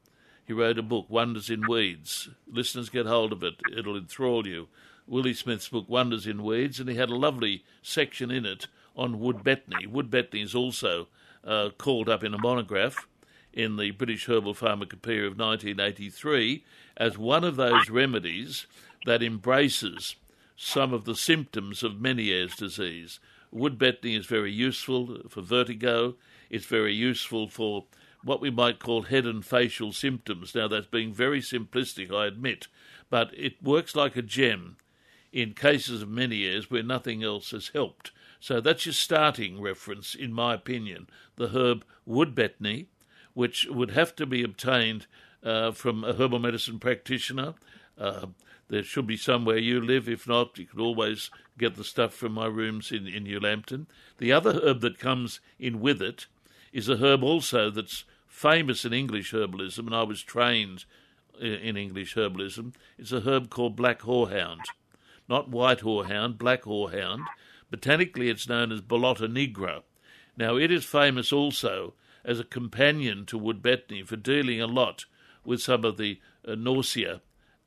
He 0.46 0.52
wrote 0.52 0.78
a 0.78 0.82
book, 0.82 1.06
Wonders 1.08 1.50
in 1.50 1.66
Weeds. 1.68 2.28
Listeners 2.50 2.88
get 2.88 3.06
hold 3.06 3.32
of 3.32 3.42
it, 3.42 3.54
it'll 3.76 3.96
enthrall 3.96 4.46
you. 4.46 4.68
Willie 5.06 5.34
Smith's 5.34 5.68
book, 5.68 5.88
Wonders 5.88 6.26
in 6.26 6.42
Weeds, 6.42 6.80
and 6.80 6.88
he 6.88 6.96
had 6.96 7.10
a 7.10 7.16
lovely 7.16 7.64
section 7.82 8.30
in 8.30 8.44
it 8.46 8.66
on 8.96 9.20
wood 9.20 9.42
betony. 9.42 9.86
Wood 9.86 10.10
betony 10.10 10.42
is 10.42 10.54
also 10.54 11.08
uh, 11.44 11.70
called 11.78 12.08
up 12.08 12.22
in 12.22 12.34
a 12.34 12.38
monograph 12.38 13.06
in 13.52 13.76
the 13.76 13.90
British 13.90 14.26
Herbal 14.26 14.54
Pharmacopoeia 14.54 15.26
of 15.26 15.38
1983 15.38 16.64
as 16.96 17.18
one 17.18 17.44
of 17.44 17.56
those 17.56 17.90
remedies 17.90 18.66
that 19.06 19.22
embraces 19.22 20.16
some 20.56 20.92
of 20.92 21.04
the 21.04 21.16
symptoms 21.16 21.82
of 21.82 22.00
Meniere's 22.00 22.54
disease. 22.56 23.18
Wood 23.50 23.78
betony 23.78 24.16
is 24.16 24.26
very 24.26 24.52
useful 24.52 25.18
for 25.28 25.42
vertigo. 25.42 26.14
It's 26.48 26.66
very 26.66 26.94
useful 26.94 27.48
for 27.48 27.84
what 28.24 28.40
we 28.40 28.50
might 28.50 28.78
call 28.78 29.02
head 29.02 29.26
and 29.26 29.44
facial 29.44 29.92
symptoms. 29.92 30.54
Now, 30.54 30.68
that's 30.68 30.86
being 30.86 31.12
very 31.12 31.40
simplistic, 31.40 32.12
I 32.12 32.26
admit, 32.26 32.68
but 33.10 33.30
it 33.36 33.62
works 33.62 33.96
like 33.96 34.16
a 34.16 34.22
gem 34.22 34.76
in 35.32 35.54
cases 35.54 36.02
of 36.02 36.08
many 36.08 36.42
Meniere's 36.42 36.70
where 36.70 36.82
nothing 36.82 37.22
else 37.22 37.50
has 37.52 37.68
helped. 37.68 38.12
So 38.38 38.60
that's 38.60 38.86
your 38.86 38.92
starting 38.92 39.60
reference, 39.60 40.14
in 40.14 40.32
my 40.32 40.54
opinion. 40.54 41.08
The 41.36 41.48
herb 41.48 41.84
wood 42.04 42.34
betony, 42.34 42.86
which 43.34 43.66
would 43.70 43.92
have 43.92 44.14
to 44.16 44.26
be 44.26 44.42
obtained 44.42 45.06
uh, 45.42 45.72
from 45.72 46.04
a 46.04 46.12
herbal 46.12 46.38
medicine 46.38 46.78
practitioner. 46.78 47.54
Uh, 47.98 48.26
there 48.68 48.82
should 48.82 49.06
be 49.06 49.16
somewhere 49.16 49.58
you 49.58 49.80
live. 49.80 50.08
If 50.08 50.26
not, 50.26 50.58
you 50.58 50.66
can 50.66 50.80
always 50.80 51.30
get 51.58 51.76
the 51.76 51.84
stuff 51.84 52.14
from 52.14 52.32
my 52.32 52.46
rooms 52.46 52.90
in, 52.92 53.06
in 53.06 53.24
New 53.24 53.40
Lambton. 53.40 53.86
The 54.18 54.32
other 54.32 54.60
herb 54.62 54.80
that 54.80 54.98
comes 54.98 55.40
in 55.58 55.80
with 55.80 56.02
it 56.02 56.26
is 56.72 56.88
a 56.88 56.96
herb 56.96 57.22
also 57.22 57.70
that's 57.70 58.04
famous 58.32 58.84
in 58.84 58.92
English 58.92 59.32
herbalism, 59.32 59.86
and 59.86 59.94
I 59.94 60.02
was 60.02 60.22
trained 60.22 60.86
in 61.38 61.76
English 61.76 62.16
herbalism. 62.16 62.74
It's 62.98 63.12
a 63.12 63.20
herb 63.20 63.50
called 63.50 63.76
black 63.76 64.00
horehound. 64.00 64.62
Not 65.28 65.50
white 65.50 65.80
horehound, 65.80 66.38
black 66.38 66.62
horehound. 66.62 67.26
Botanically, 67.70 68.30
it's 68.30 68.48
known 68.48 68.72
as 68.72 68.80
Ballota 68.80 69.28
nigra. 69.28 69.82
Now, 70.36 70.56
it 70.56 70.72
is 70.72 70.84
famous 70.84 71.32
also 71.32 71.94
as 72.24 72.40
a 72.40 72.44
companion 72.44 73.26
to 73.26 73.38
wood 73.38 73.62
betony 73.62 74.04
for 74.06 74.16
dealing 74.16 74.60
a 74.60 74.66
lot 74.66 75.04
with 75.44 75.60
some 75.60 75.84
of 75.84 75.98
the 75.98 76.18
uh, 76.46 76.54
nausea 76.54 77.20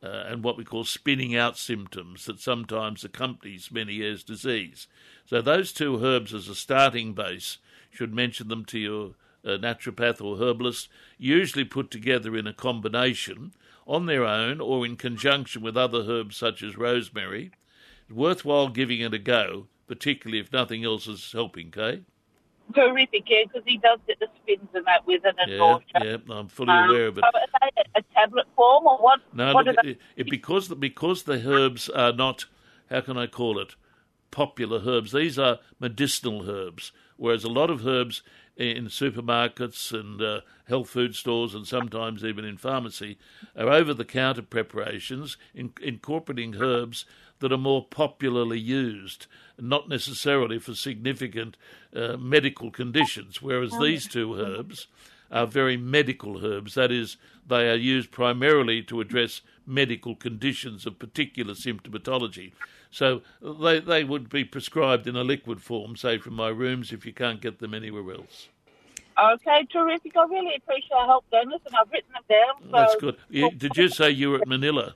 uh, 0.04 0.24
and 0.28 0.44
what 0.44 0.58
we 0.58 0.64
call 0.64 0.84
spinning 0.84 1.36
out 1.36 1.58
symptoms 1.58 2.26
that 2.26 2.40
sometimes 2.40 3.04
accompanies 3.04 3.70
Meniere's 3.70 4.24
disease. 4.24 4.88
So 5.26 5.42
those 5.42 5.72
two 5.72 6.04
herbs 6.04 6.34
as 6.34 6.48
a 6.48 6.56
starting 6.56 7.14
base 7.14 7.60
should 7.92 8.14
mention 8.14 8.48
them 8.48 8.66
to 8.66 8.80
your 8.80 9.12
uh, 9.46 9.58
naturopath 9.58 10.22
or 10.22 10.38
herbalist, 10.38 10.90
usually 11.18 11.64
put 11.64 11.92
together 11.92 12.36
in 12.36 12.48
a 12.48 12.54
combination 12.54 13.54
on 13.88 14.06
their 14.06 14.26
own 14.26 14.60
or 14.60 14.86
in 14.86 14.96
conjunction 14.96 15.62
with 15.62 15.78
other 15.78 16.04
herbs 16.08 16.38
such 16.38 16.64
as 16.64 16.78
rosemary. 16.78 17.52
It's 18.08 18.16
worthwhile 18.16 18.70
giving 18.70 19.02
it 19.02 19.14
a 19.14 19.20
go, 19.20 19.68
particularly 19.88 20.40
if 20.40 20.52
nothing 20.52 20.84
else 20.84 21.08
is 21.08 21.32
helping, 21.32 21.72
Kay? 21.72 22.02
Terrific, 22.74 23.24
yeah, 23.28 23.44
because 23.44 23.62
he 23.66 23.78
does 23.78 24.00
get 24.08 24.20
the 24.20 24.28
spins 24.42 24.68
and 24.74 24.86
that 24.88 25.06
with 25.06 25.22
it 25.24 25.36
and 25.38 25.52
yeah, 25.52 25.78
yeah, 26.04 26.18
I'm 26.36 26.48
fully 26.48 26.72
um, 26.72 26.90
aware 26.90 27.08
of 27.08 27.18
it. 27.20 27.24
So 27.24 27.40
are 27.40 27.70
they 27.76 27.84
a 27.96 28.02
tablet 28.16 28.48
form 28.56 28.88
or 28.88 28.98
what? 28.98 29.20
No, 29.34 29.54
what 29.54 29.68
look, 29.68 29.76
it, 29.84 30.00
it, 30.16 30.30
because 30.30 30.68
the, 30.68 30.76
because 30.76 31.24
the 31.24 31.48
herbs 31.48 31.90
are 31.90 32.12
not, 32.12 32.46
how 32.90 33.02
can 33.02 33.18
I 33.18 33.28
call 33.28 33.60
it, 33.60 33.76
popular 34.32 34.82
herbs. 34.86 35.12
These 35.12 35.38
are 35.38 35.60
medicinal 35.80 36.50
herbs, 36.50 36.92
whereas 37.18 37.44
a 37.44 37.50
lot 37.50 37.70
of 37.70 37.86
herbs 37.86 38.24
in 38.58 38.86
supermarkets 38.86 39.92
and 39.92 40.22
uh, 40.22 40.42
health 40.68 40.90
food 40.90 41.16
stores 41.16 41.54
and 41.54 41.68
sometimes 41.68 42.24
even 42.24 42.46
in 42.46 42.58
pharmacy 42.58 43.18
are 43.56 43.70
over 43.70 43.94
the 43.94 44.06
counter 44.06 44.42
preparations 44.42 45.38
in, 45.54 45.74
incorporating 45.82 46.56
herbs 46.56 47.06
that 47.40 47.52
are 47.52 47.58
more 47.58 47.84
popularly 47.84 48.60
used, 48.60 49.28
not 49.60 49.90
necessarily 49.90 50.58
for 50.58 50.74
significant 50.74 51.58
uh, 51.96 52.16
medical 52.18 52.72
conditions, 52.72 53.42
whereas 53.42 53.74
these 53.82 54.08
two 54.08 54.36
herbs 54.36 54.88
are 55.32 55.46
very 55.46 55.76
medical 55.76 56.46
herbs. 56.46 56.76
That 56.76 56.92
is, 56.92 57.18
they 57.46 57.70
are 57.70 57.76
used 57.76 58.12
primarily 58.12 58.82
to 58.84 59.02
address 59.02 59.42
medical 59.68 60.16
conditions 60.16 60.86
of 60.86 61.00
particular 61.00 61.54
symptomatology. 61.54 62.54
So 62.96 63.24
they, 63.42 63.82
they 63.82 64.06
would 64.06 64.30
be 64.30 64.46
prescribed 64.46 65.06
in 65.06 65.18
a 65.18 65.24
liquid 65.26 65.62
form, 65.62 65.98
say 65.98 66.18
from 66.18 66.34
my 66.36 66.48
rooms, 66.48 66.94
if 66.94 67.06
you 67.06 67.12
can't 67.12 67.42
get 67.42 67.60
them 67.60 67.74
anywhere 67.74 68.16
else. 68.16 68.48
Okay, 69.22 69.68
terrific. 69.70 70.16
I 70.16 70.24
really 70.24 70.56
appreciate 70.56 70.92
your 70.92 71.06
help, 71.06 71.26
Dennis, 71.30 71.60
and 71.66 71.76
I've 71.76 71.92
written 71.92 72.14
them 72.14 72.24
down. 72.30 72.64
So 72.64 72.72
That's 72.72 72.96
good. 72.96 73.18
You, 73.30 73.52
did 73.52 73.76
you 73.76 73.90
say 73.90 74.12
you 74.12 74.30
were 74.30 74.38
at 74.38 74.48
Manila? 74.56 74.96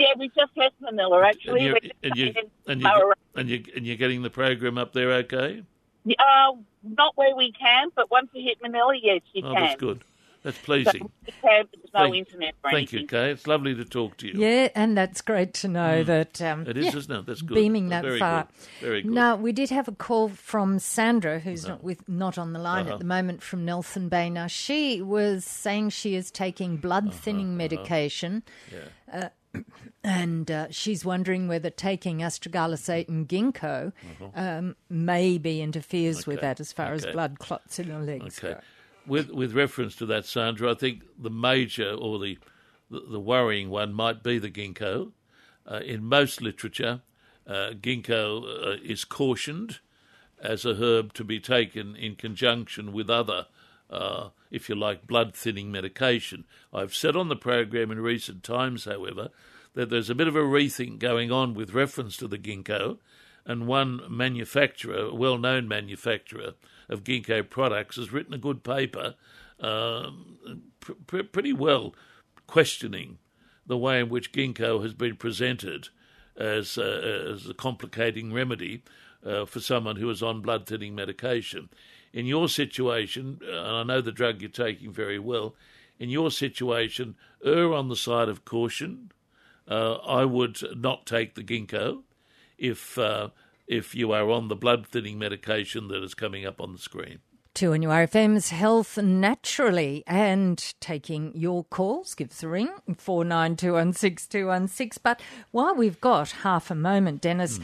Yeah, 0.00 0.14
we 0.18 0.30
just 0.30 0.50
left 0.56 0.74
Manila 0.80 1.24
actually. 1.24 1.68
And, 1.68 1.76
you, 1.84 1.90
and, 2.02 2.16
you, 2.16 2.34
and, 2.66 2.82
you, 2.82 3.12
and, 3.36 3.48
you, 3.48 3.64
and 3.76 3.86
you're 3.86 3.96
getting 3.96 4.22
the 4.22 4.30
program 4.30 4.76
up 4.76 4.92
there 4.92 5.12
okay? 5.12 5.62
Uh, 6.18 6.52
not 6.82 7.16
where 7.16 7.36
we 7.36 7.52
can, 7.52 7.90
but 7.94 8.10
once 8.10 8.30
you 8.32 8.42
hit 8.42 8.58
Manila, 8.60 8.96
yes, 9.00 9.20
you 9.32 9.44
oh, 9.44 9.54
can. 9.54 9.62
That's 9.62 9.80
good. 9.80 10.02
That's 10.42 10.58
pleasing. 10.58 11.10
So 11.26 11.32
there's 11.42 11.66
no 11.94 12.00
thank, 12.00 12.16
internet 12.16 12.54
for 12.60 12.70
Thank 12.70 12.92
you, 12.92 13.06
Kay. 13.06 13.30
It's 13.30 13.46
lovely 13.46 13.74
to 13.76 13.84
talk 13.84 14.16
to 14.18 14.26
you. 14.26 14.34
Yeah, 14.36 14.68
and 14.74 14.96
that's 14.96 15.20
great 15.20 15.54
to 15.54 15.68
know 15.68 16.02
mm. 16.02 16.06
that. 16.06 16.42
Um, 16.42 16.66
it 16.66 16.76
is, 16.76 16.86
yeah, 16.86 16.96
isn't 16.96 17.14
it? 17.14 17.26
That's 17.26 17.42
good. 17.42 17.54
Beaming 17.54 17.90
that 17.90 18.02
Very 18.02 18.18
far. 18.18 18.48
Good. 18.80 18.86
Very 18.86 19.02
good. 19.02 19.12
Now 19.12 19.36
we 19.36 19.52
did 19.52 19.70
have 19.70 19.86
a 19.86 19.92
call 19.92 20.28
from 20.30 20.78
Sandra, 20.80 21.38
who's 21.38 21.64
Uh-huh. 21.64 21.74
not 21.74 21.84
with 21.84 22.08
not 22.08 22.38
on 22.38 22.52
the 22.52 22.58
line 22.58 22.86
Uh-huh. 22.86 22.94
at 22.94 22.98
the 22.98 23.04
moment, 23.06 23.42
from 23.42 23.64
Nelson 23.64 24.08
Bay. 24.08 24.30
Now 24.30 24.48
she 24.48 25.00
was 25.00 25.44
saying 25.44 25.90
she 25.90 26.16
is 26.16 26.30
taking 26.30 26.76
blood 26.76 27.14
thinning 27.14 27.56
medication. 27.56 28.42
Yeah. 28.72 29.28
And 30.02 30.50
uh, 30.50 30.66
she's 30.70 31.04
wondering 31.04 31.46
whether 31.46 31.68
taking 31.70 32.18
astragalosate 32.18 33.08
and 33.08 33.28
ginkgo 33.28 33.92
um, 34.34 34.74
maybe 34.88 35.60
interferes 35.60 36.26
with 36.26 36.38
Uh-huh. 36.38 36.46
That 36.48 36.60
as 36.60 36.72
far 36.72 36.92
as 36.94 37.06
blood 37.06 37.38
clots 37.38 37.78
in 37.78 37.88
her 37.88 38.00
legs. 38.00 38.38
Okay. 38.38 38.54
go. 38.54 38.60
With 39.06 39.30
with 39.30 39.54
reference 39.54 39.96
to 39.96 40.06
that, 40.06 40.26
Sandra, 40.26 40.70
I 40.70 40.74
think 40.74 41.02
the 41.18 41.30
major 41.30 41.90
or 41.90 42.18
the 42.18 42.38
the, 42.92 43.20
worrying 43.20 43.70
one 43.70 43.92
might 43.92 44.22
be 44.22 44.38
the 44.38 44.50
ginkgo. 44.50 45.12
Uh, 45.66 45.76
in 45.76 46.04
most 46.04 46.42
literature, 46.42 47.00
uh, 47.46 47.70
ginkgo 47.80 48.42
uh, 48.44 48.80
is 48.82 49.04
cautioned 49.04 49.78
as 50.40 50.64
a 50.64 50.74
herb 50.74 51.12
to 51.14 51.24
be 51.24 51.38
taken 51.38 51.96
in 51.96 52.16
conjunction 52.16 52.92
with 52.92 53.08
other, 53.08 53.46
uh, 53.90 54.28
if 54.50 54.68
you 54.68 54.74
like, 54.74 55.06
blood 55.06 55.34
thinning 55.34 55.70
medication. 55.70 56.44
I've 56.72 56.94
said 56.94 57.16
on 57.16 57.28
the 57.28 57.36
program 57.36 57.90
in 57.90 58.00
recent 58.00 58.42
times, 58.42 58.84
however, 58.84 59.30
that 59.74 59.88
there's 59.88 60.10
a 60.10 60.14
bit 60.14 60.28
of 60.28 60.36
a 60.36 60.40
rethink 60.40 60.98
going 60.98 61.30
on 61.30 61.54
with 61.54 61.74
reference 61.74 62.16
to 62.18 62.28
the 62.28 62.38
ginkgo, 62.38 62.98
and 63.46 63.66
one 63.66 64.00
manufacturer, 64.08 65.06
a 65.06 65.14
well 65.14 65.38
known 65.38 65.66
manufacturer 65.66 66.54
of 66.88 67.04
ginkgo 67.04 67.48
products, 67.48 67.96
has 67.96 68.12
written 68.12 68.34
a 68.34 68.38
good 68.38 68.62
paper, 68.62 69.14
um, 69.60 70.62
pr- 70.80 70.92
pr- 71.06 71.22
pretty 71.22 71.52
well 71.52 71.94
questioning 72.46 73.18
the 73.66 73.78
way 73.78 74.00
in 74.00 74.08
which 74.08 74.32
ginkgo 74.32 74.82
has 74.82 74.94
been 74.94 75.16
presented 75.16 75.88
as, 76.36 76.76
uh, 76.76 77.30
as 77.32 77.48
a 77.48 77.54
complicating 77.54 78.32
remedy 78.32 78.82
uh, 79.24 79.44
for 79.44 79.60
someone 79.60 79.96
who 79.96 80.10
is 80.10 80.22
on 80.22 80.40
blood 80.40 80.66
thinning 80.66 80.94
medication. 80.94 81.68
In 82.12 82.26
your 82.26 82.48
situation, 82.48 83.38
and 83.42 83.56
I 83.56 83.82
know 83.84 84.00
the 84.00 84.12
drug 84.12 84.40
you're 84.40 84.50
taking 84.50 84.92
very 84.92 85.18
well, 85.18 85.54
in 85.98 86.10
your 86.10 86.30
situation, 86.30 87.14
err 87.44 87.72
on 87.72 87.88
the 87.88 87.96
side 87.96 88.28
of 88.28 88.44
caution. 88.44 89.12
Uh, 89.68 89.94
I 89.94 90.24
would 90.24 90.58
not 90.76 91.06
take 91.06 91.34
the 91.34 91.44
ginkgo 91.44 92.02
if 92.58 92.98
uh, 92.98 93.28
if 93.72 93.94
you 93.94 94.12
are 94.12 94.30
on 94.30 94.48
the 94.48 94.56
blood 94.56 94.86
thinning 94.86 95.18
medication 95.18 95.88
that 95.88 96.02
is 96.02 96.12
coming 96.14 96.44
up 96.44 96.60
on 96.60 96.72
the 96.72 96.78
screen. 96.78 97.20
To 97.54 97.76
New 97.76 97.88
NURFM's 97.88 98.50
Health 98.50 98.98
Naturally 98.98 100.04
and 100.06 100.74
taking 100.80 101.32
your 101.34 101.64
calls. 101.64 102.14
Give 102.14 102.30
us 102.30 102.42
a 102.42 102.48
ring, 102.48 102.68
49216216. 102.90 104.98
But 105.02 105.20
while 105.50 105.74
we've 105.74 106.00
got 106.00 106.30
half 106.30 106.70
a 106.70 106.74
moment, 106.74 107.22
Dennis, 107.22 107.60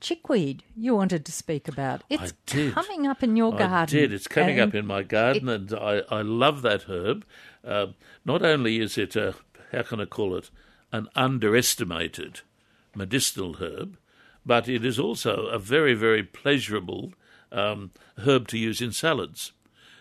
chickweed 0.00 0.62
you 0.76 0.94
wanted 0.94 1.24
to 1.26 1.32
speak 1.32 1.68
about. 1.68 2.02
It's 2.08 2.32
did. 2.46 2.72
coming 2.74 3.06
up 3.06 3.22
in 3.22 3.36
your 3.36 3.52
garden. 3.52 3.98
I 3.98 4.00
did. 4.00 4.12
It's 4.12 4.28
coming 4.28 4.60
up 4.60 4.74
in 4.74 4.86
my 4.86 5.02
garden, 5.02 5.48
and 5.48 5.72
I, 5.72 6.02
I 6.10 6.20
love 6.22 6.62
that 6.62 6.84
herb. 6.84 7.24
Um 7.64 7.94
not 8.24 8.42
only 8.42 8.80
is 8.80 8.98
it 8.98 9.16
a, 9.16 9.34
how 9.70 9.82
can 9.82 10.00
I 10.00 10.06
call 10.06 10.34
it, 10.36 10.50
an 10.92 11.08
underestimated 11.14 12.40
medicinal 12.94 13.54
herb, 13.54 13.96
but 14.44 14.68
it 14.68 14.84
is 14.84 14.98
also 14.98 15.46
a 15.46 15.58
very, 15.58 15.94
very 15.94 16.22
pleasurable 16.22 17.12
um, 17.50 17.90
herb 18.18 18.48
to 18.48 18.58
use 18.58 18.80
in 18.80 18.92
salads. 18.92 19.52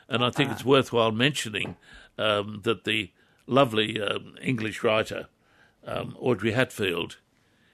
And 0.07 0.23
I 0.23 0.29
think 0.29 0.51
it's 0.51 0.65
worthwhile 0.65 1.11
mentioning 1.11 1.77
um, 2.17 2.61
that 2.63 2.83
the 2.83 3.11
lovely 3.47 4.01
um, 4.01 4.35
English 4.41 4.83
writer, 4.83 5.27
um, 5.85 6.15
Audrey 6.19 6.51
Hatfield, 6.51 7.17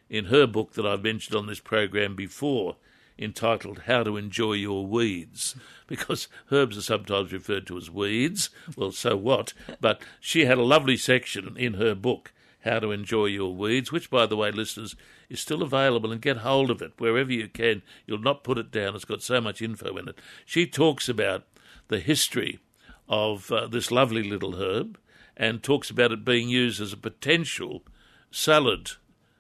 in 0.10 0.26
her 0.26 0.48
book 0.48 0.74
that 0.74 0.86
I've 0.86 1.04
mentioned 1.04 1.36
on 1.36 1.48
this 1.48 1.60
program 1.60 2.16
before, 2.16 2.76
entitled 3.20 3.84
How 3.88 4.04
to 4.04 4.18
Enjoy 4.18 4.54
Your 4.54 4.86
Weeds, 4.86 5.56
because 5.88 6.28
herbs 6.52 6.78
are 6.78 6.82
sometimes 6.82 7.34
referred 7.34 7.68
to 7.68 7.78
as 7.78 7.90
weeds. 7.90 8.50
Well, 8.76 8.92
so 8.92 9.16
what? 9.16 9.54
But 9.82 10.02
she 10.20 10.46
had 10.46 10.58
a 10.58 10.64
lovely 10.64 10.98
section 10.98 11.56
in 11.58 11.76
her 11.76 11.96
book, 11.96 12.32
How 12.68 12.80
to 12.80 12.92
Enjoy 12.92 13.26
Your 13.26 13.56
Weeds, 13.56 13.92
which, 13.92 14.10
by 14.10 14.26
the 14.26 14.36
way, 14.36 14.52
listeners, 14.52 14.96
is 15.30 15.40
still 15.40 15.62
available 15.62 16.12
and 16.12 16.22
get 16.22 16.38
hold 16.38 16.70
of 16.70 16.82
it 16.82 16.94
wherever 16.98 17.32
you 17.32 17.48
can. 17.48 17.82
You'll 18.06 18.20
not 18.20 18.44
put 18.44 18.58
it 18.58 18.72
down, 18.72 18.96
it's 18.96 19.06
got 19.06 19.22
so 19.22 19.40
much 19.40 19.62
info 19.62 19.96
in 19.98 20.10
it. 20.10 20.20
She 20.46 20.68
talks 20.68 21.08
about 21.08 21.46
the 21.88 22.00
history 22.00 22.60
of 23.08 23.52
uh, 23.52 23.68
this 23.68 23.92
lovely 23.92 24.24
little 24.24 24.56
herb 24.62 25.00
and 25.36 25.64
talks 25.64 25.90
about 25.90 26.12
it 26.12 26.26
being 26.26 26.50
used 26.50 26.82
as 26.82 26.92
a 26.92 26.98
potential 26.98 27.84
salad 28.32 28.92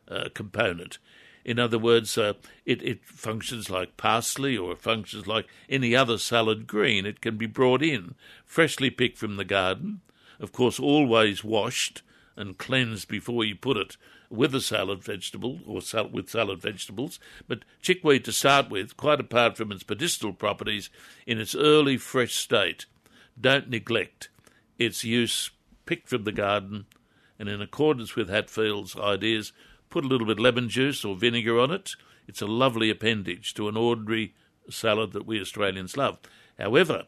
uh, 0.07 0.29
component. 0.33 0.97
In 1.43 1.59
other 1.59 1.79
words, 1.79 2.17
uh, 2.17 2.33
it, 2.65 2.81
it 2.83 3.05
functions 3.05 3.69
like 3.69 3.97
parsley 3.97 4.57
or 4.57 4.73
it 4.73 4.81
functions 4.81 5.27
like 5.27 5.47
any 5.69 5.95
other 5.95 6.17
salad 6.17 6.67
green. 6.67 7.05
It 7.05 7.21
can 7.21 7.37
be 7.37 7.45
brought 7.45 7.81
in, 7.81 8.15
freshly 8.45 8.89
picked 8.89 9.17
from 9.17 9.37
the 9.37 9.45
garden, 9.45 10.01
of 10.39 10.51
course, 10.51 10.79
always 10.79 11.43
washed 11.43 12.01
and 12.37 12.57
cleanse 12.57 13.03
before 13.03 13.43
you 13.43 13.55
put 13.55 13.75
it 13.75 13.97
with 14.29 14.53
a 14.55 14.61
salad 14.61 15.03
vegetable 15.03 15.59
or 15.65 15.81
sal- 15.81 16.09
with 16.09 16.29
salad 16.29 16.61
vegetables. 16.61 17.19
But 17.47 17.65
chickweed, 17.81 18.23
to 18.25 18.31
start 18.31 18.69
with, 18.69 18.95
quite 18.95 19.19
apart 19.19 19.57
from 19.57 19.71
its 19.71 19.87
medicinal 19.87 20.33
properties, 20.33 20.89
in 21.25 21.39
its 21.39 21.55
early 21.55 21.97
fresh 21.97 22.35
state, 22.35 22.85
don't 23.39 23.69
neglect 23.69 24.29
its 24.77 25.03
use 25.03 25.51
picked 25.85 26.07
from 26.09 26.23
the 26.23 26.31
garden 26.31 26.85
and 27.39 27.49
in 27.49 27.61
accordance 27.61 28.15
with 28.15 28.29
Hatfield's 28.29 28.95
ideas, 28.95 29.53
put 29.89 30.03
a 30.03 30.07
little 30.07 30.27
bit 30.27 30.39
lemon 30.39 30.69
juice 30.69 31.05
or 31.05 31.15
vinegar 31.15 31.59
on 31.59 31.71
it. 31.71 31.91
It's 32.27 32.41
a 32.41 32.47
lovely 32.47 32.89
appendage 32.89 33.53
to 33.55 33.67
an 33.67 33.77
ordinary 33.77 34.33
salad 34.69 35.13
that 35.13 35.25
we 35.25 35.39
Australians 35.39 35.95
love. 35.95 36.19
However, 36.59 37.05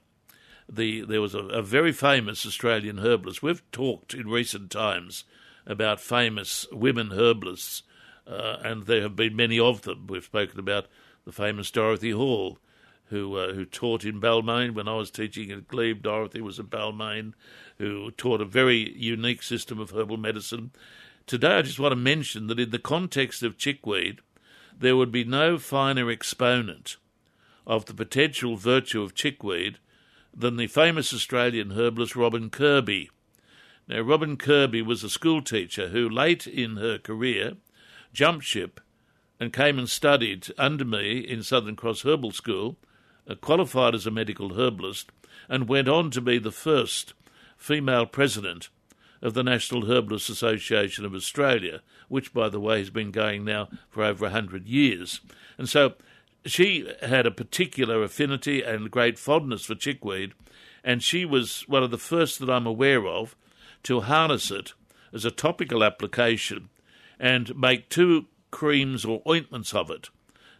the, 0.69 1.01
there 1.01 1.21
was 1.21 1.33
a, 1.33 1.39
a 1.39 1.61
very 1.61 1.91
famous 1.91 2.45
Australian 2.45 2.99
herbalist. 2.99 3.41
We've 3.41 3.69
talked 3.71 4.13
in 4.13 4.27
recent 4.27 4.69
times 4.69 5.23
about 5.65 5.99
famous 5.99 6.67
women 6.71 7.11
herbalists, 7.11 7.83
uh, 8.27 8.57
and 8.63 8.85
there 8.85 9.01
have 9.01 9.15
been 9.15 9.35
many 9.35 9.59
of 9.59 9.81
them. 9.81 10.07
We've 10.07 10.23
spoken 10.23 10.59
about 10.59 10.87
the 11.25 11.31
famous 11.31 11.71
Dorothy 11.71 12.11
Hall, 12.11 12.59
who 13.05 13.35
uh, 13.35 13.53
who 13.53 13.65
taught 13.65 14.05
in 14.05 14.21
Balmain 14.21 14.75
when 14.75 14.87
I 14.87 14.95
was 14.95 15.09
teaching 15.09 15.51
at 15.51 15.67
Glebe. 15.67 16.03
Dorothy 16.03 16.41
was 16.41 16.59
at 16.59 16.69
Balmain, 16.69 17.33
who 17.77 18.11
taught 18.11 18.41
a 18.41 18.45
very 18.45 18.95
unique 18.95 19.41
system 19.41 19.79
of 19.79 19.91
herbal 19.91 20.17
medicine. 20.17 20.71
Today, 21.25 21.57
I 21.57 21.61
just 21.63 21.79
want 21.79 21.91
to 21.91 21.95
mention 21.95 22.47
that 22.47 22.59
in 22.59 22.69
the 22.69 22.79
context 22.79 23.43
of 23.43 23.57
chickweed, 23.57 24.19
there 24.77 24.95
would 24.95 25.11
be 25.11 25.23
no 25.23 25.57
finer 25.57 26.09
exponent 26.09 26.97
of 27.65 27.85
the 27.85 27.93
potential 27.93 28.55
virtue 28.55 29.01
of 29.01 29.13
chickweed 29.13 29.77
than 30.35 30.57
the 30.57 30.67
famous 30.67 31.13
Australian 31.13 31.71
herbalist 31.71 32.15
Robin 32.15 32.49
Kirby. 32.49 33.09
Now, 33.87 34.01
Robin 34.01 34.37
Kirby 34.37 34.81
was 34.81 35.03
a 35.03 35.09
schoolteacher 35.09 35.89
who, 35.89 36.07
late 36.07 36.45
in 36.45 36.77
her 36.77 36.97
career, 36.97 37.53
jumped 38.13 38.45
ship 38.45 38.79
and 39.39 39.53
came 39.53 39.79
and 39.79 39.89
studied 39.89 40.47
under 40.57 40.85
me 40.85 41.19
in 41.19 41.43
Southern 41.43 41.75
Cross 41.75 42.03
Herbal 42.03 42.31
School, 42.31 42.77
uh, 43.27 43.35
qualified 43.35 43.95
as 43.95 44.05
a 44.05 44.11
medical 44.11 44.53
herbalist, 44.53 45.11
and 45.47 45.69
went 45.69 45.87
on 45.87 46.11
to 46.11 46.21
be 46.21 46.37
the 46.37 46.51
first 46.51 47.13
female 47.57 48.05
president 48.05 48.69
of 49.21 49.33
the 49.33 49.43
National 49.43 49.85
Herbalist 49.85 50.29
Association 50.29 51.05
of 51.05 51.13
Australia, 51.13 51.81
which, 52.07 52.33
by 52.33 52.49
the 52.49 52.59
way, 52.59 52.79
has 52.79 52.89
been 52.89 53.11
going 53.11 53.43
now 53.43 53.69
for 53.89 54.03
over 54.03 54.25
a 54.25 54.29
hundred 54.29 54.67
years. 54.67 55.19
And 55.57 55.67
so 55.67 55.93
she 56.45 56.91
had 57.01 57.25
a 57.25 57.31
particular 57.31 58.03
affinity 58.03 58.61
and 58.61 58.91
great 58.91 59.19
fondness 59.19 59.65
for 59.65 59.75
chickweed, 59.75 60.33
and 60.83 61.03
she 61.03 61.25
was 61.25 61.67
one 61.67 61.83
of 61.83 61.91
the 61.91 61.97
first 61.97 62.39
that 62.39 62.49
I'm 62.49 62.65
aware 62.65 63.05
of 63.05 63.35
to 63.83 64.01
harness 64.01 64.51
it 64.51 64.73
as 65.13 65.25
a 65.25 65.31
topical 65.31 65.83
application 65.83 66.69
and 67.19 67.55
make 67.57 67.89
two 67.89 68.25
creams 68.51 69.05
or 69.05 69.21
ointments 69.27 69.73
of 69.73 69.91
it, 69.91 70.09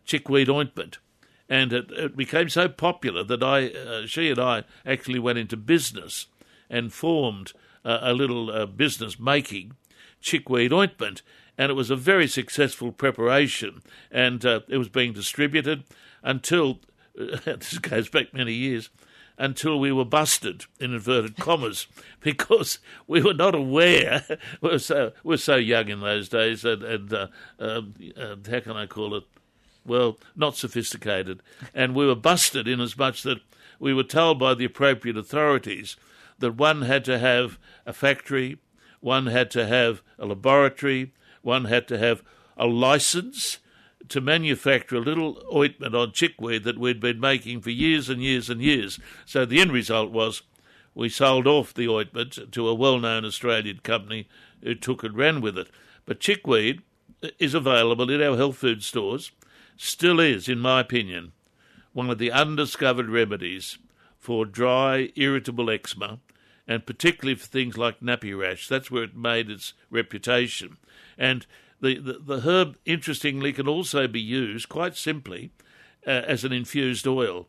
chickweed 0.05 0.49
ointment. 0.49 0.99
And 1.47 1.73
it, 1.73 1.91
it 1.91 2.15
became 2.15 2.49
so 2.49 2.67
popular 2.67 3.23
that 3.23 3.41
I, 3.41 3.69
uh, 3.69 4.05
she 4.05 4.29
and 4.29 4.39
I 4.39 4.63
actually 4.85 5.19
went 5.19 5.39
into 5.39 5.57
business 5.57 6.27
and 6.69 6.93
formed 6.93 7.53
uh, 7.83 7.99
a 8.01 8.13
little 8.13 8.51
uh, 8.51 8.65
business 8.65 9.19
making 9.19 9.75
chickweed 10.21 10.73
ointment 10.73 11.21
and 11.59 11.69
it 11.69 11.75
was 11.75 11.91
a 11.91 11.95
very 11.97 12.25
successful 12.25 12.93
preparation, 12.93 13.81
and 14.09 14.45
uh, 14.45 14.61
it 14.69 14.77
was 14.77 14.87
being 14.87 15.11
distributed 15.11 15.83
until 16.23 16.79
this 17.15 17.77
goes 17.79 18.07
back 18.07 18.33
many 18.33 18.53
years 18.53 18.89
until 19.37 19.77
we 19.77 19.91
were 19.91 20.05
busted 20.05 20.65
in 20.79 20.93
inverted 20.93 21.35
commas 21.35 21.87
because 22.21 22.79
we 23.07 23.21
were 23.21 23.33
not 23.33 23.53
aware 23.53 24.23
we 24.61 24.69
were 24.69 24.79
so 24.79 25.11
we 25.23 25.33
were 25.33 25.37
so 25.37 25.57
young 25.57 25.89
in 25.89 25.99
those 25.99 26.29
days 26.29 26.63
and, 26.63 26.81
and 26.81 27.13
uh, 27.13 27.27
uh, 27.59 27.81
how 28.49 28.59
can 28.61 28.77
I 28.77 28.85
call 28.85 29.13
it? 29.15 29.23
Well 29.85 30.17
not 30.37 30.55
sophisticated. 30.55 31.41
And 31.73 31.93
we 31.93 32.05
were 32.05 32.15
busted 32.15 32.69
in 32.69 32.79
as 32.79 32.97
much 32.97 33.23
that 33.23 33.39
we 33.79 33.93
were 33.93 34.03
told 34.03 34.39
by 34.39 34.53
the 34.53 34.65
appropriate 34.65 35.17
authorities 35.17 35.97
that 36.39 36.55
one 36.55 36.83
had 36.83 37.03
to 37.05 37.19
have 37.19 37.59
a 37.85 37.91
factory 37.91 38.59
one 39.01 39.27
had 39.27 39.51
to 39.51 39.65
have 39.65 40.01
a 40.17 40.25
laboratory 40.25 41.13
one 41.41 41.65
had 41.65 41.87
to 41.87 41.97
have 41.97 42.23
a 42.57 42.67
license 42.67 43.59
to 44.09 44.21
manufacture 44.21 44.97
a 44.97 45.01
little 45.01 45.41
ointment 45.53 45.95
on 45.95 46.11
chickweed 46.11 46.63
that 46.63 46.77
we'd 46.77 46.99
been 46.99 47.19
making 47.19 47.61
for 47.61 47.69
years 47.69 48.09
and 48.09 48.21
years 48.21 48.49
and 48.49 48.61
years. 48.61 48.99
So 49.25 49.45
the 49.45 49.59
end 49.61 49.71
result 49.71 50.11
was 50.11 50.41
we 50.95 51.09
sold 51.09 51.47
off 51.47 51.73
the 51.73 51.87
ointment 51.87 52.51
to 52.51 52.67
a 52.67 52.73
well 52.73 52.99
known 52.99 53.25
Australian 53.25 53.79
company 53.79 54.27
who 54.63 54.75
took 54.75 55.03
and 55.03 55.15
ran 55.15 55.41
with 55.41 55.57
it. 55.57 55.69
But 56.05 56.19
chickweed 56.19 56.81
is 57.37 57.53
available 57.53 58.09
in 58.09 58.21
our 58.21 58.35
health 58.35 58.57
food 58.57 58.83
stores, 58.83 59.31
still 59.77 60.19
is, 60.19 60.49
in 60.49 60.59
my 60.59 60.81
opinion, 60.81 61.31
one 61.93 62.09
of 62.09 62.17
the 62.17 62.31
undiscovered 62.31 63.09
remedies 63.09 63.77
for 64.17 64.45
dry, 64.45 65.11
irritable 65.15 65.69
eczema, 65.69 66.19
and 66.67 66.85
particularly 66.85 67.35
for 67.35 67.47
things 67.47 67.77
like 67.77 67.99
nappy 67.99 68.37
rash. 68.37 68.67
That's 68.67 68.91
where 68.91 69.03
it 69.03 69.15
made 69.15 69.49
its 69.49 69.73
reputation. 69.89 70.77
And 71.19 71.45
the, 71.81 71.99
the, 71.99 72.13
the 72.13 72.39
herb, 72.41 72.77
interestingly, 72.85 73.53
can 73.53 73.67
also 73.67 74.07
be 74.07 74.21
used 74.21 74.69
quite 74.69 74.95
simply 74.95 75.51
uh, 76.07 76.09
as 76.09 76.43
an 76.43 76.53
infused 76.53 77.05
oil. 77.05 77.47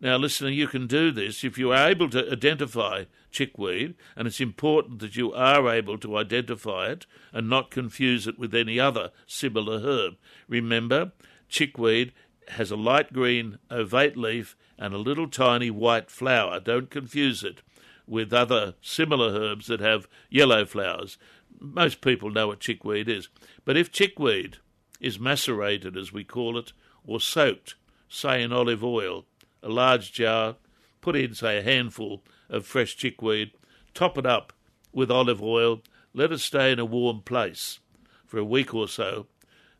Now, 0.00 0.16
listener, 0.16 0.48
you 0.48 0.66
can 0.66 0.86
do 0.86 1.10
this 1.10 1.44
if 1.44 1.58
you 1.58 1.72
are 1.72 1.88
able 1.88 2.08
to 2.10 2.32
identify 2.32 3.04
chickweed, 3.30 3.94
and 4.16 4.26
it's 4.26 4.40
important 4.40 5.00
that 5.00 5.16
you 5.16 5.32
are 5.32 5.68
able 5.68 5.98
to 5.98 6.16
identify 6.16 6.86
it 6.86 7.04
and 7.32 7.50
not 7.50 7.70
confuse 7.70 8.26
it 8.26 8.38
with 8.38 8.54
any 8.54 8.80
other 8.80 9.10
similar 9.26 9.80
herb. 9.80 10.14
Remember, 10.48 11.12
chickweed 11.48 12.12
has 12.48 12.70
a 12.70 12.76
light 12.76 13.12
green 13.12 13.58
ovate 13.70 14.16
leaf 14.16 14.56
and 14.78 14.94
a 14.94 14.98
little 14.98 15.28
tiny 15.28 15.70
white 15.70 16.10
flower. 16.10 16.58
Don't 16.58 16.90
confuse 16.90 17.44
it 17.44 17.62
with 18.06 18.32
other 18.32 18.74
similar 18.80 19.30
herbs 19.38 19.66
that 19.66 19.80
have 19.80 20.08
yellow 20.30 20.64
flowers 20.64 21.18
most 21.60 22.00
people 22.00 22.30
know 22.30 22.48
what 22.48 22.60
chickweed 22.60 23.08
is. 23.08 23.28
But 23.64 23.76
if 23.76 23.92
chickweed 23.92 24.58
is 25.00 25.20
macerated, 25.20 25.96
as 25.96 26.12
we 26.12 26.24
call 26.24 26.58
it, 26.58 26.72
or 27.06 27.20
soaked, 27.20 27.74
say 28.08 28.42
in 28.42 28.52
olive 28.52 28.82
oil, 28.82 29.26
a 29.62 29.68
large 29.68 30.12
jar, 30.12 30.56
put 31.00 31.16
in, 31.16 31.34
say, 31.34 31.58
a 31.58 31.62
handful 31.62 32.22
of 32.48 32.66
fresh 32.66 32.96
chickweed, 32.96 33.52
top 33.94 34.18
it 34.18 34.26
up 34.26 34.52
with 34.92 35.10
olive 35.10 35.42
oil, 35.42 35.82
let 36.12 36.32
it 36.32 36.38
stay 36.38 36.72
in 36.72 36.78
a 36.78 36.84
warm 36.84 37.20
place 37.22 37.78
for 38.26 38.38
a 38.38 38.44
week 38.44 38.74
or 38.74 38.88
so, 38.88 39.26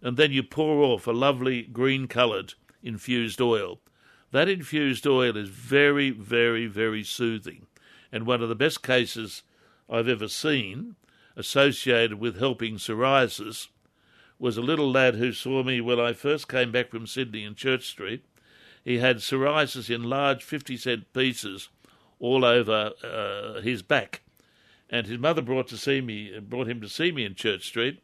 and 0.03 0.17
then 0.17 0.33
you 0.33 0.43
pour 0.43 0.83
off 0.83 1.07
a 1.07 1.13
lovely 1.13 1.63
green 1.63 2.07
coloured 2.07 2.55
infused 2.83 3.41
oil. 3.41 3.81
That 4.33 4.49
infused 4.49 5.07
oil 5.07 5.37
is 5.37 5.49
very, 5.49 6.11
very, 6.11 6.67
very 6.67 7.03
soothing, 7.03 7.67
and 8.13 8.27
one 8.27 8.43
of 8.43 8.49
the 8.49 8.55
best 8.55 8.83
cases 8.83 9.43
I've 9.89 10.09
ever 10.09 10.29
seen 10.29 10.97
associated 11.37 12.19
with 12.19 12.39
helping 12.39 12.77
psoriasis 12.77 13.69
was 14.39 14.57
a 14.57 14.63
little 14.63 14.91
lad 14.91 15.17
who 15.17 15.33
saw 15.33 15.63
me 15.63 15.81
when 15.81 16.01
I 16.01 16.13
first 16.15 16.49
came 16.49 16.73
back 16.73 16.91
from 16.91 17.07
Sydney 17.07 17.45
in 17.45 17.55
Church 17.55 17.87
Street. 17.87 18.25
He 18.83 18.99
had 18.99 19.19
psoriasis 19.19 19.95
in 19.95 20.05
large 20.05 20.43
50 20.43 20.77
cent 20.79 21.13
pieces 21.13 21.69
all 22.19 22.45
over 22.45 22.93
uh, 23.05 23.61
his 23.61 23.83
back. 23.83 24.23
And 24.89 25.07
his 25.07 25.19
mother 25.19 25.43
brought 25.43 25.69
to 25.69 25.77
see 25.77 26.01
me, 26.01 26.39
brought 26.41 26.69
him 26.69 26.81
to 26.81 26.89
see 26.89 27.13
me 27.13 27.25
in 27.25 27.35
Church 27.35 27.67
Street, 27.67 28.03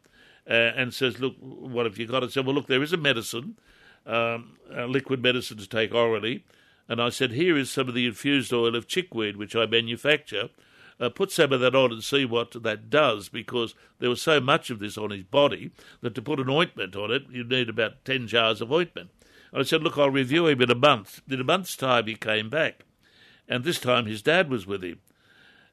uh, 0.49 0.53
and 0.53 0.93
says, 0.93 1.19
"Look, 1.19 1.35
what 1.39 1.85
have 1.85 1.97
you 1.97 2.05
got?" 2.07 2.23
I 2.23 2.27
said, 2.27 2.45
"Well, 2.45 2.55
look, 2.55 2.67
there 2.67 2.83
is 2.83 2.93
a 2.93 2.97
medicine, 2.97 3.57
um, 4.05 4.57
a 4.71 4.87
liquid 4.87 5.21
medicine 5.21 5.57
to 5.57 5.67
take 5.67 5.93
orally." 5.93 6.45
And 6.87 7.01
I 7.01 7.09
said, 7.09 7.31
"Here 7.31 7.57
is 7.57 7.69
some 7.69 7.89
of 7.89 7.93
the 7.93 8.05
infused 8.05 8.53
oil 8.53 8.75
of 8.75 8.87
chickweed, 8.87 9.35
which 9.35 9.55
I 9.55 9.65
manufacture." 9.65 10.49
Uh, 10.99 11.09
put 11.09 11.31
some 11.31 11.53
of 11.53 11.59
that 11.59 11.75
on 11.75 11.91
and 11.91 12.03
see 12.03 12.25
what 12.25 12.51
that 12.63 12.89
does 12.89 13.29
because 13.29 13.75
there 13.99 14.09
was 14.09 14.21
so 14.21 14.39
much 14.39 14.69
of 14.69 14.79
this 14.79 14.97
on 14.97 15.11
his 15.11 15.23
body 15.23 15.71
that 16.01 16.15
to 16.15 16.21
put 16.21 16.39
an 16.39 16.49
ointment 16.49 16.95
on 16.95 17.11
it, 17.11 17.23
you'd 17.29 17.49
need 17.49 17.69
about 17.69 18.03
10 18.05 18.27
jars 18.27 18.61
of 18.61 18.71
ointment. 18.71 19.09
And 19.51 19.61
I 19.61 19.63
said, 19.63 19.83
Look, 19.83 19.97
I'll 19.97 20.09
review 20.09 20.47
him 20.47 20.61
in 20.61 20.71
a 20.71 20.75
month. 20.75 21.21
In 21.29 21.39
a 21.39 21.43
month's 21.43 21.75
time, 21.75 22.07
he 22.07 22.15
came 22.15 22.49
back. 22.49 22.85
And 23.47 23.63
this 23.63 23.79
time 23.79 24.05
his 24.05 24.21
dad 24.21 24.49
was 24.49 24.67
with 24.67 24.83
him. 24.83 24.99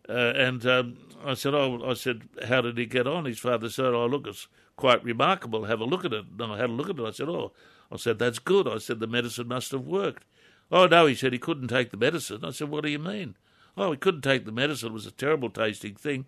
Uh, 0.08 0.32
and 0.36 0.64
um, 0.66 0.96
I 1.24 1.34
said, 1.34 1.54
Oh, 1.54 1.80
I 1.88 1.94
said, 1.94 2.28
how 2.46 2.60
did 2.60 2.78
he 2.78 2.86
get 2.86 3.06
on? 3.06 3.24
His 3.24 3.38
father 3.38 3.68
said, 3.68 3.86
Oh, 3.86 4.06
look, 4.06 4.26
it's 4.26 4.46
quite 4.76 5.02
remarkable. 5.02 5.64
Have 5.64 5.80
a 5.80 5.84
look 5.84 6.04
at 6.04 6.12
it. 6.12 6.26
And 6.38 6.52
I 6.52 6.58
had 6.58 6.70
a 6.70 6.74
look 6.74 6.90
at 6.90 6.98
it. 6.98 7.04
I 7.04 7.10
said, 7.10 7.28
Oh, 7.28 7.52
I 7.90 7.96
said, 7.96 8.18
that's 8.18 8.38
good. 8.38 8.68
I 8.68 8.78
said, 8.78 9.00
the 9.00 9.06
medicine 9.06 9.48
must 9.48 9.72
have 9.72 9.86
worked. 9.86 10.24
Oh, 10.70 10.86
no, 10.86 11.06
he 11.06 11.14
said 11.14 11.32
he 11.32 11.38
couldn't 11.38 11.68
take 11.68 11.90
the 11.90 11.96
medicine. 11.96 12.44
I 12.44 12.50
said, 12.50 12.68
What 12.68 12.84
do 12.84 12.90
you 12.90 12.98
mean? 12.98 13.36
Oh, 13.76 13.90
we 13.90 13.96
couldn't 13.96 14.22
take 14.22 14.44
the 14.44 14.52
medicine. 14.52 14.90
It 14.90 14.94
was 14.94 15.06
a 15.06 15.10
terrible 15.10 15.50
tasting 15.50 15.94
thing. 15.94 16.26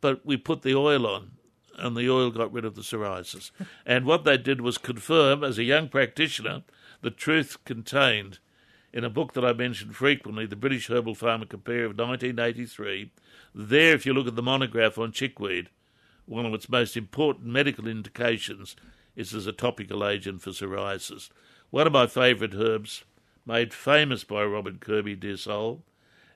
But 0.00 0.24
we 0.24 0.36
put 0.36 0.62
the 0.62 0.74
oil 0.74 1.06
on, 1.06 1.32
and 1.76 1.96
the 1.96 2.10
oil 2.10 2.30
got 2.30 2.52
rid 2.52 2.64
of 2.64 2.74
the 2.74 2.82
psoriasis. 2.82 3.50
and 3.86 4.04
what 4.04 4.24
they 4.24 4.36
did 4.36 4.60
was 4.60 4.78
confirm, 4.78 5.42
as 5.42 5.58
a 5.58 5.64
young 5.64 5.88
practitioner, 5.88 6.62
the 7.00 7.10
truth 7.10 7.58
contained 7.64 8.38
in 8.92 9.02
a 9.02 9.10
book 9.10 9.32
that 9.32 9.44
I 9.44 9.52
mention 9.52 9.92
frequently, 9.92 10.46
the 10.46 10.54
British 10.54 10.88
Herbal 10.88 11.16
Pharmacopoeia 11.16 11.86
of 11.86 11.98
1983. 11.98 13.10
There, 13.54 13.94
if 13.94 14.06
you 14.06 14.14
look 14.14 14.28
at 14.28 14.36
the 14.36 14.42
monograph 14.42 14.98
on 14.98 15.10
chickweed, 15.10 15.68
one 16.26 16.46
of 16.46 16.54
its 16.54 16.68
most 16.68 16.96
important 16.96 17.46
medical 17.46 17.88
indications 17.88 18.76
is 19.16 19.34
as 19.34 19.46
a 19.46 19.52
topical 19.52 20.06
agent 20.06 20.42
for 20.42 20.50
psoriasis. 20.50 21.28
One 21.70 21.86
of 21.88 21.92
my 21.92 22.06
favourite 22.06 22.54
herbs, 22.54 23.04
made 23.46 23.74
famous 23.74 24.24
by 24.24 24.44
Robert 24.44 24.80
Kirby, 24.80 25.16
dear 25.16 25.36
soul, 25.36 25.82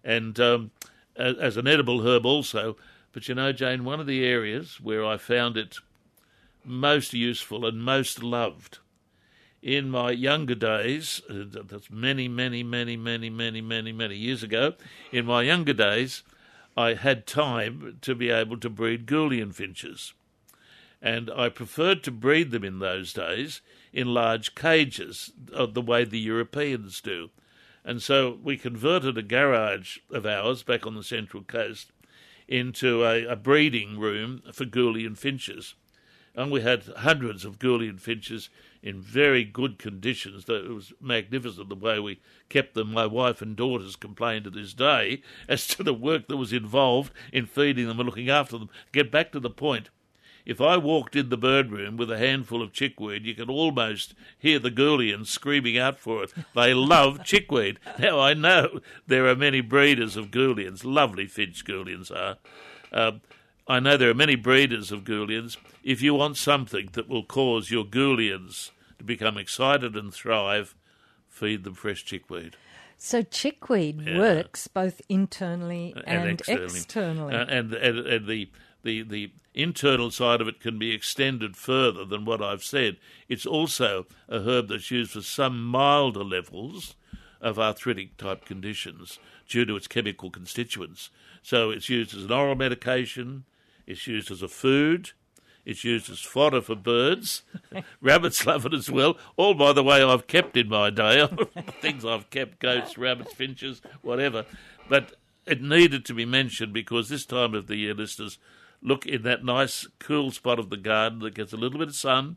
and 0.04 0.38
um, 0.40 0.70
as 1.16 1.56
an 1.56 1.66
edible 1.66 2.06
herb 2.06 2.24
also. 2.24 2.76
But 3.12 3.28
you 3.28 3.34
know, 3.34 3.52
Jane, 3.52 3.84
one 3.84 4.00
of 4.00 4.06
the 4.06 4.24
areas 4.24 4.80
where 4.80 5.04
I 5.04 5.16
found 5.16 5.56
it 5.56 5.78
most 6.64 7.14
useful 7.14 7.64
and 7.66 7.82
most 7.82 8.22
loved 8.22 8.78
in 9.62 9.90
my 9.90 10.10
younger 10.10 10.54
days, 10.54 11.20
uh, 11.28 11.44
that's 11.64 11.90
many, 11.90 12.28
many, 12.28 12.62
many, 12.62 12.96
many, 12.96 13.28
many, 13.28 13.60
many, 13.60 13.92
many 13.92 14.16
years 14.16 14.42
ago, 14.42 14.74
in 15.10 15.26
my 15.26 15.42
younger 15.42 15.72
days, 15.72 16.22
I 16.76 16.94
had 16.94 17.26
time 17.26 17.98
to 18.02 18.14
be 18.14 18.30
able 18.30 18.58
to 18.58 18.70
breed 18.70 19.06
Gouldian 19.06 19.52
finches. 19.52 20.14
And 21.02 21.30
I 21.30 21.48
preferred 21.48 22.02
to 22.04 22.10
breed 22.10 22.50
them 22.50 22.64
in 22.64 22.78
those 22.78 23.12
days 23.12 23.60
in 23.92 24.14
large 24.14 24.54
cages, 24.54 25.32
uh, 25.54 25.66
the 25.66 25.82
way 25.82 26.04
the 26.04 26.20
Europeans 26.20 27.00
do. 27.00 27.30
And 27.88 28.02
so 28.02 28.38
we 28.42 28.58
converted 28.58 29.16
a 29.16 29.22
garage 29.22 29.96
of 30.10 30.26
ours 30.26 30.62
back 30.62 30.86
on 30.86 30.94
the 30.94 31.02
Central 31.02 31.42
Coast 31.42 31.90
into 32.46 33.02
a, 33.02 33.24
a 33.24 33.34
breeding 33.34 33.98
room 33.98 34.42
for 34.52 34.66
Gouldian 34.66 35.16
finches. 35.16 35.74
And 36.34 36.50
we 36.50 36.60
had 36.60 36.84
hundreds 36.98 37.46
of 37.46 37.58
Gouldian 37.58 37.98
finches 37.98 38.50
in 38.82 39.00
very 39.00 39.42
good 39.42 39.78
conditions. 39.78 40.44
It 40.46 40.68
was 40.68 40.92
magnificent 41.00 41.70
the 41.70 41.76
way 41.76 41.98
we 41.98 42.20
kept 42.50 42.74
them. 42.74 42.92
My 42.92 43.06
wife 43.06 43.40
and 43.40 43.56
daughters 43.56 43.96
complain 43.96 44.42
to 44.42 44.50
this 44.50 44.74
day 44.74 45.22
as 45.48 45.66
to 45.68 45.82
the 45.82 45.94
work 45.94 46.28
that 46.28 46.36
was 46.36 46.52
involved 46.52 47.14
in 47.32 47.46
feeding 47.46 47.88
them 47.88 47.98
and 47.98 48.06
looking 48.06 48.28
after 48.28 48.58
them. 48.58 48.68
Get 48.92 49.10
back 49.10 49.32
to 49.32 49.40
the 49.40 49.48
point. 49.48 49.88
If 50.48 50.62
I 50.62 50.78
walked 50.78 51.14
in 51.14 51.28
the 51.28 51.36
bird 51.36 51.70
room 51.70 51.98
with 51.98 52.10
a 52.10 52.16
handful 52.16 52.62
of 52.62 52.72
chickweed, 52.72 53.26
you 53.26 53.34
could 53.34 53.50
almost 53.50 54.14
hear 54.38 54.58
the 54.58 54.70
Gouldians 54.70 55.26
screaming 55.26 55.76
out 55.76 55.98
for 55.98 56.24
it. 56.24 56.32
They 56.54 56.72
love 56.72 57.22
chickweed. 57.24 57.78
Now, 57.98 58.18
I 58.18 58.32
know 58.32 58.80
there 59.06 59.26
are 59.26 59.36
many 59.36 59.60
breeders 59.60 60.16
of 60.16 60.30
Gouldians, 60.30 60.86
lovely 60.86 61.26
finch 61.26 61.66
Gouldians 61.66 62.10
are. 62.10 62.38
Um, 62.90 63.20
I 63.68 63.78
know 63.78 63.98
there 63.98 64.08
are 64.08 64.14
many 64.14 64.36
breeders 64.36 64.90
of 64.90 65.04
Gouldians. 65.04 65.58
If 65.84 66.00
you 66.00 66.14
want 66.14 66.38
something 66.38 66.88
that 66.94 67.10
will 67.10 67.24
cause 67.24 67.70
your 67.70 67.84
Gouldians 67.84 68.70
to 68.96 69.04
become 69.04 69.36
excited 69.36 69.96
and 69.96 70.14
thrive, 70.14 70.74
feed 71.28 71.64
them 71.64 71.74
fresh 71.74 72.06
chickweed. 72.06 72.56
So 72.96 73.20
chickweed 73.20 74.00
yeah. 74.00 74.18
works 74.18 74.66
both 74.66 75.02
internally 75.10 75.92
and, 76.06 76.22
and 76.22 76.40
externally. 76.40 76.64
externally. 76.64 77.34
Uh, 77.34 77.44
and, 77.44 77.74
and, 77.74 77.98
and 77.98 78.26
the 78.26 78.50
the, 78.82 79.02
the 79.02 79.32
internal 79.54 80.10
side 80.10 80.40
of 80.40 80.48
it 80.48 80.60
can 80.60 80.78
be 80.78 80.92
extended 80.92 81.56
further 81.56 82.04
than 82.04 82.24
what 82.24 82.42
I've 82.42 82.62
said. 82.62 82.96
It's 83.28 83.46
also 83.46 84.06
a 84.28 84.40
herb 84.40 84.68
that's 84.68 84.90
used 84.90 85.12
for 85.12 85.22
some 85.22 85.62
milder 85.64 86.24
levels 86.24 86.94
of 87.40 87.58
arthritic 87.58 88.16
type 88.16 88.44
conditions 88.44 89.18
due 89.48 89.64
to 89.64 89.76
its 89.76 89.88
chemical 89.88 90.30
constituents. 90.30 91.10
So 91.42 91.70
it's 91.70 91.88
used 91.88 92.16
as 92.16 92.24
an 92.24 92.32
oral 92.32 92.54
medication, 92.54 93.44
it's 93.86 94.06
used 94.06 94.30
as 94.30 94.42
a 94.42 94.48
food, 94.48 95.12
it's 95.64 95.84
used 95.84 96.10
as 96.10 96.20
fodder 96.20 96.60
for 96.60 96.74
birds. 96.74 97.42
rabbits 98.00 98.46
love 98.46 98.64
it 98.66 98.74
as 98.74 98.90
well. 98.90 99.18
All, 99.36 99.54
by 99.54 99.72
the 99.72 99.84
way, 99.84 100.02
I've 100.02 100.26
kept 100.26 100.56
in 100.56 100.68
my 100.68 100.90
day. 100.90 101.28
Things 101.80 102.04
I've 102.04 102.30
kept 102.30 102.58
goats, 102.58 102.96
rabbits, 102.96 103.34
finches, 103.34 103.82
whatever. 104.02 104.46
But 104.88 105.14
it 105.46 105.62
needed 105.62 106.04
to 106.06 106.14
be 106.14 106.24
mentioned 106.24 106.72
because 106.72 107.08
this 107.08 107.26
time 107.26 107.54
of 107.54 107.66
the 107.66 107.76
year, 107.76 107.94
listeners, 107.94 108.38
look 108.82 109.06
in 109.06 109.22
that 109.22 109.44
nice 109.44 109.86
cool 109.98 110.30
spot 110.30 110.58
of 110.58 110.70
the 110.70 110.76
garden 110.76 111.20
that 111.20 111.34
gets 111.34 111.52
a 111.52 111.56
little 111.56 111.78
bit 111.78 111.88
of 111.88 111.94
sun, 111.94 112.36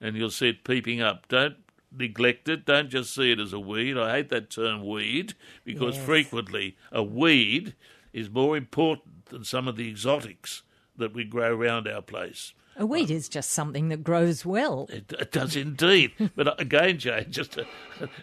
and 0.00 0.16
you'll 0.16 0.30
see 0.30 0.48
it 0.48 0.64
peeping 0.64 1.00
up. 1.00 1.28
Don't 1.28 1.56
neglect 1.96 2.48
it. 2.48 2.64
Don't 2.64 2.90
just 2.90 3.14
see 3.14 3.32
it 3.32 3.40
as 3.40 3.52
a 3.52 3.60
weed. 3.60 3.96
I 3.96 4.16
hate 4.16 4.28
that 4.30 4.50
term 4.50 4.86
weed 4.86 5.34
because 5.64 5.96
yes. 5.96 6.04
frequently 6.04 6.76
a 6.92 7.02
weed 7.02 7.74
is 8.12 8.30
more 8.30 8.56
important 8.56 9.26
than 9.26 9.44
some 9.44 9.68
of 9.68 9.76
the 9.76 9.88
exotics 9.88 10.62
that 10.96 11.14
we 11.14 11.24
grow 11.24 11.54
around 11.54 11.86
our 11.86 12.02
place. 12.02 12.52
A 12.78 12.84
weed 12.84 13.10
is 13.10 13.28
just 13.28 13.52
something 13.52 13.88
that 13.88 14.04
grows 14.04 14.44
well. 14.44 14.86
It, 14.90 15.12
it 15.18 15.32
does 15.32 15.56
indeed. 15.56 16.12
but 16.36 16.60
again, 16.60 16.98
Jane, 16.98 17.30
just 17.30 17.52
to, 17.52 17.66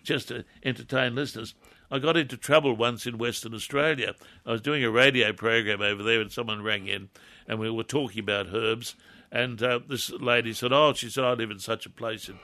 just 0.04 0.28
to 0.28 0.46
entertain 0.64 1.16
listeners, 1.16 1.56
I 1.90 2.00
got 2.00 2.18
into 2.18 2.38
trouble 2.38 2.76
once 2.76 3.08
in 3.08 3.18
Western 3.18 3.54
Australia. 3.54 4.14
I 4.46 4.52
was 4.52 4.62
doing 4.62 4.84
a 4.84 4.92
radio 4.92 5.34
program 5.34 5.82
over 5.82 6.04
there, 6.04 6.22
and 6.22 6.32
someone 6.32 6.62
rang 6.62 6.88
in 6.88 7.10
and 7.48 7.60
we 7.60 7.70
were 7.70 7.84
talking 7.84 8.20
about 8.20 8.54
herbs. 8.54 8.96
And 9.32 9.62
uh, 9.64 9.80
this 9.88 10.12
lady 10.12 10.54
said, 10.54 10.72
"Oh, 10.72 10.94
she 10.94 11.10
said 11.10 11.24
I 11.24 11.34
live 11.34 11.52
in 11.52 11.60
such 11.60 11.86
a 11.86 11.90
place 11.90 12.30
in, 12.30 12.40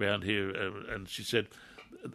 around 0.00 0.24
here," 0.24 0.50
uh, 0.50 0.94
and 0.94 1.08
she 1.08 1.22
said, 1.22 1.48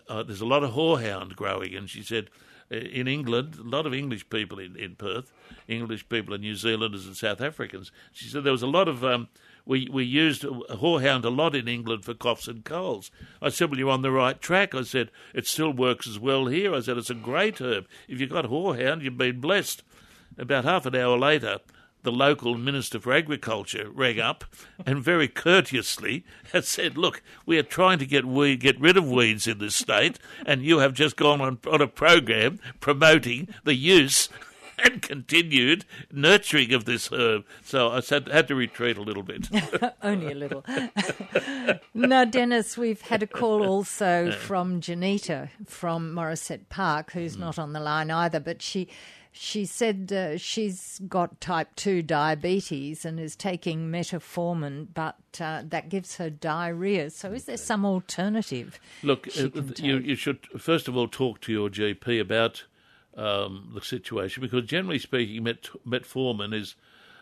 uh, 0.07 0.23
"There's 0.23 0.41
a 0.41 0.45
lot 0.45 0.63
of 0.63 0.71
horehound 0.71 1.35
growing." 1.35 1.75
And 1.75 1.89
she 1.89 2.03
said, 2.03 2.29
uh, 2.71 2.75
"In 2.75 3.07
England, 3.07 3.57
a 3.59 3.63
lot 3.63 3.85
of 3.85 3.93
English 3.93 4.29
people 4.29 4.59
in, 4.59 4.75
in 4.75 4.95
Perth, 4.95 5.31
English 5.67 6.07
people 6.09 6.33
and 6.33 6.43
New 6.43 6.55
Zealanders 6.55 7.07
and 7.07 7.17
South 7.17 7.41
Africans." 7.41 7.91
She 8.11 8.25
said 8.25 8.43
there 8.43 8.51
was 8.51 8.61
a 8.61 8.67
lot 8.67 8.87
of 8.87 9.03
um, 9.03 9.29
we, 9.69 9.87
we 9.91 10.03
used 10.03 10.41
horehound 10.41 11.25
a 11.25 11.29
lot 11.29 11.55
in 11.55 11.67
England 11.67 12.03
for 12.03 12.15
coughs 12.15 12.47
and 12.47 12.65
colds. 12.65 13.11
I 13.39 13.49
said, 13.49 13.69
Well, 13.69 13.77
you're 13.77 13.91
on 13.91 14.01
the 14.01 14.11
right 14.11 14.41
track. 14.41 14.73
I 14.73 14.81
said, 14.81 15.11
It 15.35 15.45
still 15.45 15.71
works 15.71 16.07
as 16.07 16.17
well 16.17 16.47
here. 16.47 16.73
I 16.73 16.79
said, 16.79 16.97
It's 16.97 17.11
a 17.11 17.15
great 17.15 17.61
herb. 17.61 17.85
If 18.07 18.19
you've 18.19 18.31
got 18.31 18.45
horehound, 18.45 19.03
you've 19.03 19.17
been 19.17 19.39
blessed. 19.39 19.83
About 20.39 20.63
half 20.63 20.87
an 20.87 20.95
hour 20.95 21.19
later, 21.19 21.59
the 22.03 22.11
local 22.11 22.55
Minister 22.55 22.99
for 22.99 23.13
Agriculture 23.13 23.89
rang 23.91 24.19
up 24.19 24.45
and 24.85 25.03
very 25.03 25.27
courteously 25.27 26.23
had 26.53 26.65
said, 26.65 26.97
Look, 26.97 27.21
we 27.45 27.57
are 27.57 27.63
trying 27.63 27.99
to 27.99 28.05
get 28.05 28.25
weed, 28.25 28.61
get 28.61 28.79
rid 28.79 28.97
of 28.97 29.09
weeds 29.09 29.47
in 29.47 29.59
this 29.59 29.75
state, 29.75 30.19
and 30.45 30.63
you 30.63 30.79
have 30.79 30.93
just 30.93 31.15
gone 31.15 31.41
on, 31.41 31.59
on 31.69 31.81
a 31.81 31.87
program 31.87 32.59
promoting 32.79 33.49
the 33.63 33.75
use 33.75 34.29
and 34.83 35.01
continued 35.01 35.85
nurturing 36.11 36.73
of 36.73 36.85
this 36.85 37.11
herb. 37.11 37.45
So 37.63 37.89
I 37.89 38.01
had, 38.01 38.27
had 38.27 38.47
to 38.47 38.55
retreat 38.55 38.97
a 38.97 39.01
little 39.01 39.23
bit. 39.23 39.49
Only 40.01 40.31
a 40.31 40.35
little. 40.35 40.65
now, 41.93 42.25
Dennis, 42.25 42.77
we've 42.77 43.01
had 43.01 43.23
a 43.23 43.27
call 43.27 43.65
also 43.67 44.31
from 44.31 44.81
Janita 44.81 45.49
from 45.65 46.13
Morisset 46.13 46.69
Park, 46.69 47.11
who's 47.11 47.35
mm. 47.35 47.41
not 47.41 47.59
on 47.59 47.73
the 47.73 47.79
line 47.79 48.11
either, 48.11 48.39
but 48.39 48.61
she 48.61 48.87
she 49.41 49.65
said 49.65 50.11
uh, 50.11 50.37
she's 50.37 50.99
got 51.07 51.39
type 51.39 51.73
2 51.77 52.01
diabetes 52.01 53.05
and 53.05 53.17
is 53.21 53.37
taking 53.37 53.89
metformin, 53.89 54.87
but 54.93 55.15
uh, 55.39 55.63
that 55.65 55.87
gives 55.87 56.17
her 56.17 56.29
diarrhea. 56.29 57.09
So, 57.09 57.31
is 57.31 57.45
there 57.45 57.55
some 57.55 57.85
alternative? 57.85 58.81
Look, 59.01 59.29
uh, 59.39 59.47
you, 59.77 59.99
you, 59.99 60.15
should 60.15 60.45
first 60.59 60.89
of 60.89 60.97
all 60.97 61.07
talk 61.07 61.39
to 61.41 61.53
your 61.53 61.69
GP 61.69 62.19
about 62.19 62.65
um, 63.15 63.71
the 63.73 63.79
situation 63.79 64.41
because, 64.41 64.65
generally 64.65 64.99
speaking, 64.99 65.41
met, 65.41 65.69
metformin 65.87 66.53
is 66.53 66.75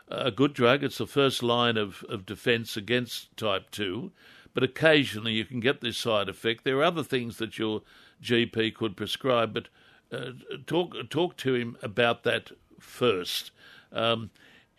a 0.08 0.32
good 0.32 0.56
drug. 0.56 0.84
It's 0.84 0.97
the 0.97 1.06
first 1.06 1.43
line 1.43 1.77
of, 1.77 2.03
of 2.10 2.25
defence 2.25 2.75
against 2.75 3.38
type 3.38 3.69
2, 3.69 4.12
but 4.56 4.63
occasionally 4.63 5.34
you 5.34 5.45
can 5.45 5.60
get 5.60 5.82
this 5.82 5.99
side 5.99 6.30
effect. 6.30 6.63
There 6.63 6.80
are 6.80 6.84
other 6.84 7.03
things 7.03 7.38
that 7.38 7.60
your 7.60 7.84
GP 8.23 8.73
could 8.73 8.97
prescribe, 8.97 9.53
but 9.53 9.67
talk 10.65 11.10
talk 11.10 11.38
to 11.38 11.54
him 11.56 11.78
about 11.82 12.24
that 12.24 12.52
first. 12.80 13.52
Um, 13.91 14.30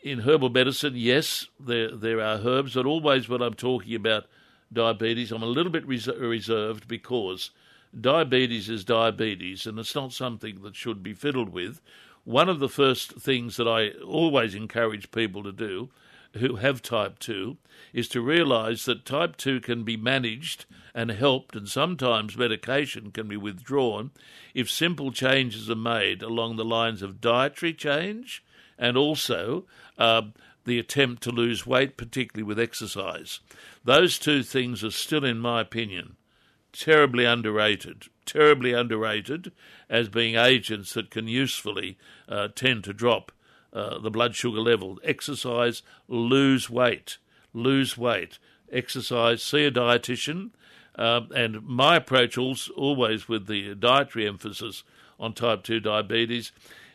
in 0.01 0.21
herbal 0.21 0.51
medicine, 0.51 0.95
yes, 0.97 1.49
there 1.59 1.95
there 1.95 2.21
are 2.21 2.39
herbs, 2.39 2.75
but 2.75 2.87
always 2.87 3.29
when 3.29 3.43
I'm 3.43 3.55
talking 3.55 3.95
about 3.95 4.27
diabetes, 4.73 5.33
I'm 5.33 5.43
a 5.43 5.47
little 5.47 5.73
bit 5.73 5.87
res- 5.87 6.09
reserved 6.09 6.87
because 6.89 7.51
diabetes 7.99 8.69
is 8.69 8.85
diabetes, 8.85 9.67
and 9.67 9.79
it's 9.79 9.95
not 9.95 10.13
something 10.13 10.63
that 10.63 10.77
should 10.77 11.03
be 11.03 11.15
fiddled 11.15 11.51
with. 11.51 11.81
One 12.25 12.49
of 12.49 12.59
the 12.59 12.69
first 12.69 13.13
things 13.15 13.57
that 13.57 13.67
I 13.67 13.91
always 14.03 14.55
encourage 14.55 15.11
people 15.11 15.43
to 15.43 15.53
do 15.53 15.89
who 16.35 16.57
have 16.57 16.83
type 16.83 17.19
2 17.19 17.57
is 17.93 18.09
to 18.09 18.21
realize 18.21 18.85
that 18.85 19.05
type 19.05 19.37
2 19.37 19.61
can 19.61 19.85
be 19.85 19.97
managed 19.97 20.67
and 20.95 21.11
helped, 21.11 21.57
and 21.57 21.69
sometimes 21.69 22.37
medication 22.37 23.11
can 23.11 23.29
be 23.29 23.37
withdrawn 23.37 24.11
if 24.55 24.71
simple 24.71 25.13
changes 25.13 25.71
are 25.71 25.77
made 25.77 26.23
along 26.23 26.57
the 26.57 26.65
lines 26.65 27.03
of 27.03 27.21
dietary 27.21 27.73
change 27.73 28.45
and 28.79 28.97
also 28.97 29.65
uh, 29.97 30.23
the 30.65 30.79
attempt 30.79 31.23
to 31.23 31.31
lose 31.31 31.67
weight, 31.67 31.97
particularly 31.97 32.43
with 32.43 32.59
exercise. 32.59 33.41
Those 33.85 34.19
two 34.19 34.43
things 34.43 34.85
are 34.85 34.91
still, 34.91 35.25
in 35.25 35.39
my 35.39 35.61
opinion, 35.61 36.17
terribly 36.73 37.25
underrated, 37.25 38.05
terribly 38.27 38.73
underrated 38.73 39.53
as 39.89 40.09
being 40.09 40.37
agents 40.37 40.93
that 40.93 41.11
can 41.11 41.27
usefully 41.27 41.99
uh, 42.29 42.49
tend 42.55 42.85
to 42.85 42.93
drop 42.93 43.33
uh, 43.73 43.99
the 43.99 44.11
blood 44.11 44.35
sugar 44.35 44.61
level. 44.61 44.99
Exercise, 45.05 45.83
lose 46.09 46.71
weight, 46.71 47.19
lose 47.53 47.97
weight. 47.99 48.39
Exercise, 48.73 49.43
see 49.43 49.65
a 49.65 49.71
dietitian. 49.71 50.51
Um, 50.95 51.29
and 51.35 51.63
my 51.63 51.97
approach, 51.97 52.37
also, 52.37 52.73
always 52.75 53.29
with 53.29 53.47
the 53.47 53.75
dietary 53.75 54.27
emphasis 54.27 54.83
on 55.21 55.33
type 55.33 55.63
2 55.63 55.81
diabetes, 55.81 56.53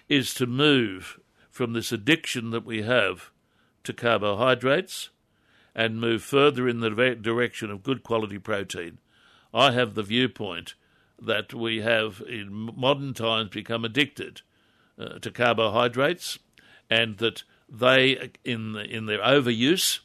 is 0.09 0.33
to 0.33 0.45
move 0.45 1.19
from 1.49 1.73
this 1.73 1.91
addiction 1.91 2.49
that 2.51 2.65
we 2.65 2.81
have 2.81 3.31
to 3.83 3.93
carbohydrates 3.93 5.09
and 5.75 5.99
move 5.99 6.21
further 6.21 6.67
in 6.67 6.79
the 6.79 6.89
direction 6.89 7.71
of 7.71 7.83
good 7.83 8.03
quality 8.03 8.37
protein. 8.37 8.99
I 9.53 9.71
have 9.71 9.93
the 9.93 10.03
viewpoint 10.03 10.73
that 11.21 11.53
we 11.53 11.81
have 11.81 12.21
in 12.27 12.71
modern 12.75 13.13
times 13.13 13.49
become 13.49 13.85
addicted 13.85 14.41
uh, 14.99 15.19
to 15.19 15.31
carbohydrates 15.31 16.39
and 16.89 17.17
that 17.17 17.43
they, 17.69 18.31
in, 18.43 18.73
the, 18.73 18.83
in 18.83 19.05
their 19.05 19.19
overuse, 19.19 19.99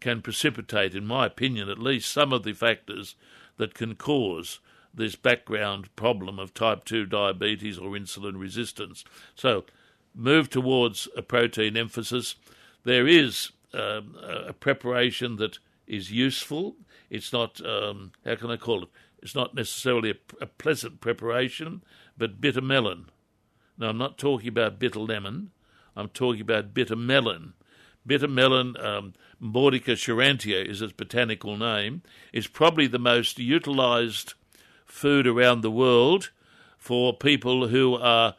can 0.00 0.22
precipitate, 0.22 0.94
in 0.94 1.06
my 1.06 1.26
opinion 1.26 1.68
at 1.68 1.78
least, 1.78 2.10
some 2.10 2.32
of 2.32 2.42
the 2.42 2.52
factors 2.52 3.14
that 3.56 3.74
can 3.74 3.94
cause 3.94 4.58
this 4.94 5.14
background 5.14 5.94
problem 5.96 6.38
of 6.38 6.52
type 6.52 6.84
2 6.84 7.06
diabetes 7.06 7.78
or 7.78 7.90
insulin 7.90 8.38
resistance. 8.38 9.04
So, 9.34 9.64
move 10.14 10.50
towards 10.50 11.08
a 11.16 11.22
protein 11.22 11.76
emphasis. 11.76 12.34
There 12.84 13.06
is 13.06 13.52
um, 13.72 14.16
a 14.22 14.52
preparation 14.52 15.36
that 15.36 15.58
is 15.86 16.10
useful. 16.10 16.76
It's 17.08 17.32
not, 17.32 17.64
um, 17.64 18.12
how 18.24 18.34
can 18.34 18.50
I 18.50 18.56
call 18.56 18.82
it? 18.82 18.88
It's 19.22 19.34
not 19.34 19.54
necessarily 19.54 20.10
a, 20.10 20.42
a 20.42 20.46
pleasant 20.46 21.00
preparation, 21.00 21.82
but 22.18 22.40
bitter 22.40 22.60
melon. 22.60 23.06
Now, 23.78 23.88
I'm 23.88 23.98
not 23.98 24.18
talking 24.18 24.48
about 24.48 24.78
bitter 24.78 24.98
lemon, 24.98 25.50
I'm 25.96 26.08
talking 26.08 26.40
about 26.40 26.74
bitter 26.74 26.96
melon. 26.96 27.54
Bitter 28.06 28.28
melon, 28.28 28.76
um, 28.78 29.14
Momordica 29.40 29.94
charantia 29.94 30.64
is 30.64 30.82
its 30.82 30.92
botanical 30.92 31.56
name, 31.56 32.02
is 32.32 32.46
probably 32.46 32.86
the 32.86 32.98
most 32.98 33.38
utilized 33.38 34.34
food 34.84 35.26
around 35.26 35.60
the 35.60 35.70
world 35.70 36.30
for 36.78 37.16
people 37.16 37.68
who 37.68 37.94
are 37.94 38.34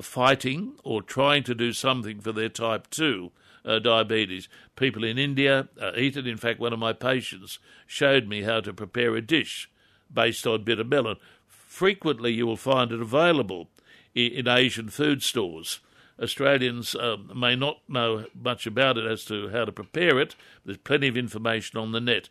fighting 0.00 0.74
or 0.84 1.00
trying 1.00 1.42
to 1.44 1.54
do 1.54 1.72
something 1.72 2.20
for 2.20 2.32
their 2.32 2.48
type 2.48 2.88
2 2.90 3.30
uh, 3.64 3.78
diabetes. 3.78 4.48
People 4.76 5.04
in 5.04 5.18
India 5.18 5.68
uh, 5.80 5.92
eat 5.96 6.16
it. 6.16 6.26
In 6.26 6.36
fact, 6.36 6.60
one 6.60 6.72
of 6.72 6.78
my 6.78 6.92
patients 6.92 7.58
showed 7.86 8.28
me 8.28 8.42
how 8.42 8.60
to 8.60 8.72
prepare 8.72 9.16
a 9.16 9.22
dish 9.22 9.70
based 10.12 10.46
on 10.46 10.64
bitter 10.64 10.84
melon. 10.84 11.16
Frequently, 11.48 12.32
you 12.32 12.46
will 12.46 12.56
find 12.56 12.92
it 12.92 13.00
available 13.00 13.68
in, 14.14 14.32
in 14.32 14.48
Asian 14.48 14.88
food 14.88 15.22
stores. 15.22 15.80
Australians 16.20 16.94
um, 16.94 17.30
may 17.34 17.54
not 17.54 17.80
know 17.88 18.24
much 18.34 18.66
about 18.66 18.96
it 18.96 19.04
as 19.04 19.24
to 19.26 19.48
how 19.50 19.64
to 19.64 19.72
prepare 19.72 20.18
it. 20.18 20.34
There's 20.64 20.78
plenty 20.78 21.08
of 21.08 21.16
information 21.16 21.78
on 21.78 21.92
the 21.92 22.00
net. 22.00 22.28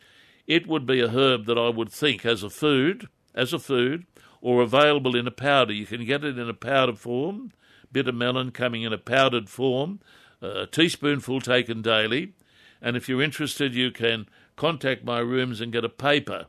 It 0.48 0.68
would 0.68 0.86
be 0.86 1.02
a 1.02 1.10
herb 1.10 1.46
that 1.46 1.58
I 1.58 1.70
would 1.70 1.92
think 1.92 2.26
as 2.26 2.44
a 2.44 2.50
food, 2.50 3.08
as 3.34 3.54
a 3.54 3.60
food, 3.60 4.06
or 4.42 4.62
available 4.62 5.16
in 5.16 5.28
a 5.28 5.32
powder. 5.32 5.74
You 5.74 5.86
can 5.86 6.06
get 6.06 6.24
it 6.24 6.38
in 6.38 6.50
a 6.50 6.54
powder 6.54 6.94
form, 6.94 7.52
bitter 7.92 8.12
melon 8.12 8.52
coming 8.52 8.84
in 8.84 8.94
a 8.94 8.98
powdered 8.98 9.50
form, 9.50 10.00
a 10.42 10.68
teaspoonful 10.68 11.42
taken 11.42 11.82
daily. 11.82 12.34
And 12.82 12.96
if 12.96 13.10
you're 13.10 13.22
interested, 13.22 13.74
you 13.74 13.92
can 13.92 14.28
contact 14.56 15.04
my 15.04 15.20
rooms 15.20 15.62
and 15.62 15.72
get 15.72 15.84
a 15.84 15.90
paper 15.90 16.46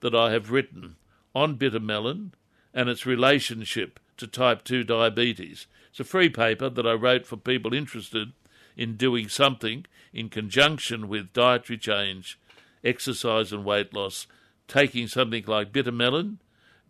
that 0.00 0.14
I 0.14 0.32
have 0.32 0.50
written 0.50 0.96
on 1.34 1.56
bitter 1.56 1.80
melon 1.80 2.32
and 2.72 2.88
its 2.88 3.06
relationship 3.06 4.00
to 4.16 4.26
type 4.26 4.64
2 4.64 4.84
diabetes. 4.84 5.66
It's 5.94 6.00
a 6.00 6.04
free 6.04 6.28
paper 6.28 6.68
that 6.68 6.88
I 6.88 6.94
wrote 6.94 7.24
for 7.24 7.36
people 7.36 7.72
interested 7.72 8.32
in 8.76 8.96
doing 8.96 9.28
something 9.28 9.86
in 10.12 10.28
conjunction 10.28 11.06
with 11.06 11.32
dietary 11.32 11.78
change, 11.78 12.36
exercise, 12.82 13.52
and 13.52 13.64
weight 13.64 13.94
loss. 13.94 14.26
Taking 14.66 15.06
something 15.06 15.44
like 15.46 15.72
bitter 15.72 15.92
melon 15.92 16.40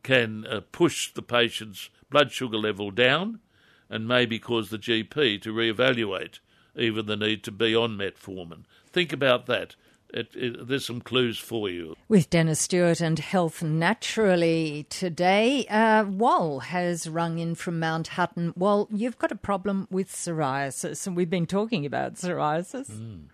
can 0.02 0.46
uh, 0.46 0.62
push 0.72 1.12
the 1.12 1.20
patient's 1.20 1.90
blood 2.08 2.32
sugar 2.32 2.56
level 2.56 2.90
down 2.90 3.40
and 3.90 4.08
maybe 4.08 4.38
cause 4.38 4.70
the 4.70 4.78
GP 4.78 5.42
to 5.42 5.52
reevaluate 5.52 6.38
even 6.74 7.04
the 7.04 7.14
need 7.14 7.44
to 7.44 7.52
be 7.52 7.76
on 7.76 7.98
metformin. 7.98 8.64
Think 8.90 9.12
about 9.12 9.44
that. 9.44 9.76
It, 10.14 10.28
it, 10.36 10.68
there's 10.68 10.86
some 10.86 11.00
clues 11.00 11.40
for 11.40 11.68
you. 11.68 11.96
With 12.08 12.30
Dennis 12.30 12.60
Stewart 12.60 13.00
and 13.00 13.18
Health 13.18 13.64
Naturally 13.64 14.86
today, 14.88 15.66
uh, 15.66 16.04
Wal 16.04 16.60
has 16.60 17.08
rung 17.08 17.40
in 17.40 17.56
from 17.56 17.80
Mount 17.80 18.06
Hutton. 18.08 18.52
Well, 18.56 18.88
you've 18.92 19.18
got 19.18 19.32
a 19.32 19.36
problem 19.36 19.88
with 19.90 20.12
psoriasis, 20.12 21.08
and 21.08 21.16
we've 21.16 21.28
been 21.28 21.46
talking 21.46 21.84
about 21.84 22.14
psoriasis. 22.14 22.92
Mm. 22.92 23.24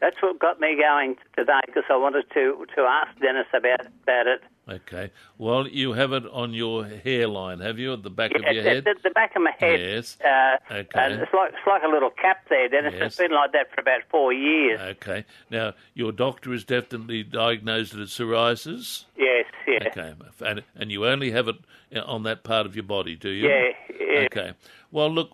That's 0.00 0.16
what 0.22 0.38
got 0.38 0.60
me 0.60 0.76
going 0.76 1.16
today 1.36 1.60
because 1.66 1.84
I 1.90 1.96
wanted 1.96 2.24
to 2.32 2.66
to 2.74 2.80
ask 2.82 3.18
Dennis 3.20 3.46
about 3.54 3.80
about 4.02 4.26
it. 4.26 4.40
Okay. 4.68 5.10
Well, 5.36 5.66
you 5.66 5.92
have 5.94 6.12
it 6.12 6.22
on 6.30 6.54
your 6.54 6.84
hairline, 6.84 7.58
have 7.58 7.78
you, 7.80 7.92
at 7.92 8.04
the 8.04 8.10
back 8.10 8.30
Yeah, 8.32 8.48
of 8.48 8.54
your 8.54 8.62
head? 8.62 8.84
the, 8.84 8.94
the 9.02 9.10
back 9.10 9.34
of 9.34 9.42
my 9.42 9.52
head. 9.58 9.80
Yes. 9.80 10.16
Uh, 10.24 10.56
Okay. 10.72 10.86
And 10.94 11.14
it's 11.14 11.32
like 11.34 11.50
it's 11.52 11.66
like 11.66 11.82
a 11.82 11.88
little 11.88 12.10
cap 12.10 12.46
there, 12.48 12.68
Dennis. 12.68 12.94
Yes. 12.96 13.02
It's 13.06 13.16
been 13.16 13.32
like 13.32 13.52
that 13.52 13.74
for 13.74 13.80
about 13.80 14.02
four 14.10 14.32
years. 14.32 14.80
Okay. 14.80 15.24
Now, 15.50 15.74
your 15.94 16.12
doctor 16.12 16.52
has 16.52 16.64
definitely 16.64 17.24
diagnosed 17.24 17.94
it 17.94 18.00
as 18.00 18.10
psoriasis. 18.10 19.04
yes, 19.18 19.46
yes. 19.66 19.82
Okay. 19.88 20.14
And, 20.46 20.62
and 20.76 20.92
you 20.92 21.04
only 21.06 21.32
have 21.32 21.48
it 21.48 21.56
uh, 21.94 22.00
on 22.00 22.22
that 22.22 22.44
part 22.44 22.64
of 22.66 22.76
your 22.76 22.84
body, 22.84 23.16
do 23.16 23.28
you? 23.28 23.48
Yeah, 23.48 23.68
yeah. 23.98 24.20
Okay. 24.26 24.52
Well, 24.92 25.10
look, 25.10 25.30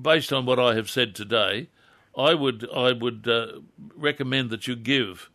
based 0.00 0.32
on 0.32 0.46
what 0.46 0.58
I 0.58 0.74
have 0.76 0.88
said 0.88 1.14
today, 1.14 1.68
I 2.16 2.34
would 2.34 2.68
I 2.74 2.92
would 2.92 3.26
uh, 3.28 3.60
recommend 3.96 4.50
that 4.50 4.66
you 4.66 4.76
give 4.76 5.30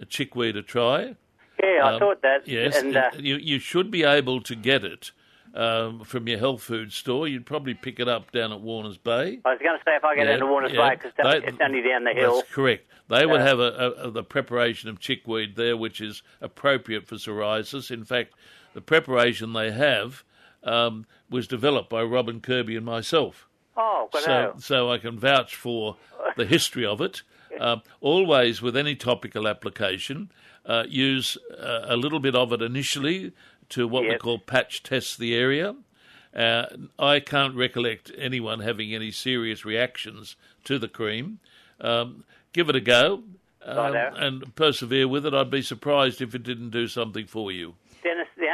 a 0.00 0.04
chickweed 0.04 0.56
a 0.56 0.62
try. 0.62 1.16
Yeah, 1.62 1.80
I 1.84 1.92
Um, 1.94 2.00
thought 2.00 2.22
that. 2.22 2.48
Yes, 2.48 2.76
And 2.76 2.96
uh, 2.96 3.10
you 3.18 3.36
you 3.36 3.58
should 3.58 3.90
be 3.90 4.02
able 4.04 4.40
to 4.42 4.54
get 4.54 4.84
it 4.84 5.12
um, 5.54 6.00
from 6.04 6.26
your 6.26 6.38
health 6.38 6.62
food 6.62 6.92
store. 6.92 7.28
You'd 7.28 7.46
probably 7.46 7.74
pick 7.74 8.00
it 8.00 8.08
up 8.08 8.32
down 8.32 8.52
at 8.52 8.60
Warners 8.60 8.96
Bay. 8.98 9.40
I 9.44 9.50
was 9.50 9.60
going 9.62 9.78
to 9.78 9.84
say 9.84 9.94
if 9.96 10.04
I 10.04 10.16
get 10.16 10.26
Yeah, 10.26 10.34
into 10.34 10.46
Warner's 10.46 10.72
yeah. 10.72 10.88
Way 10.88 10.96
because 10.96 11.12
it's 11.44 11.58
only 11.60 11.82
down 11.82 12.04
the 12.04 12.12
hill. 12.14 12.36
That's 12.36 12.50
correct. 12.50 12.86
They 13.08 13.26
would 13.26 13.42
have 13.42 13.60
a, 13.60 13.92
a, 13.98 14.10
the 14.10 14.22
preparation 14.22 14.88
of 14.88 14.98
chickweed 14.98 15.56
there, 15.56 15.76
which 15.76 16.00
is 16.00 16.22
appropriate 16.40 17.06
for 17.06 17.16
psoriasis. 17.16 17.90
In 17.90 18.04
fact, 18.04 18.32
the 18.72 18.80
preparation 18.80 19.52
they 19.52 19.70
have 19.70 20.24
um, 20.64 21.04
was 21.28 21.46
developed 21.46 21.90
by 21.90 22.02
Robin 22.02 22.40
Kirby 22.40 22.74
and 22.74 22.86
myself. 22.86 23.48
Oh, 23.76 24.08
So, 24.12 24.54
so 24.58 24.90
I 24.90 24.98
can 24.98 25.18
vouch 25.18 25.56
for 25.56 25.96
the 26.36 26.46
history 26.46 26.86
of 26.86 27.00
it. 27.00 27.22
Um, 27.60 27.82
always, 28.00 28.62
with 28.62 28.74
any 28.78 28.94
topical 28.96 29.46
application, 29.46 30.30
uh, 30.64 30.84
use 30.88 31.36
uh, 31.60 31.82
a 31.84 31.96
little 31.96 32.18
bit 32.18 32.34
of 32.34 32.50
it 32.50 32.62
initially 32.62 33.32
to 33.68 33.86
what 33.86 34.04
we 34.04 34.16
call 34.16 34.38
patch 34.38 34.82
test 34.82 35.18
the 35.18 35.34
area. 35.34 35.74
Uh, 36.34 36.64
I 36.98 37.20
can't 37.20 37.54
recollect 37.54 38.10
anyone 38.16 38.60
having 38.60 38.94
any 38.94 39.10
serious 39.10 39.66
reactions 39.66 40.34
to 40.64 40.78
the 40.78 40.88
cream. 40.88 41.40
Um, 41.78 42.24
give 42.54 42.70
it 42.70 42.74
a 42.76 42.80
go 42.80 43.22
um, 43.64 43.92
and 44.16 44.54
persevere 44.56 45.06
with 45.06 45.26
it. 45.26 45.34
I'd 45.34 45.50
be 45.50 45.60
surprised 45.62 46.22
if 46.22 46.34
it 46.34 46.42
didn't 46.42 46.70
do 46.70 46.88
something 46.88 47.26
for 47.26 47.52
you. 47.52 47.74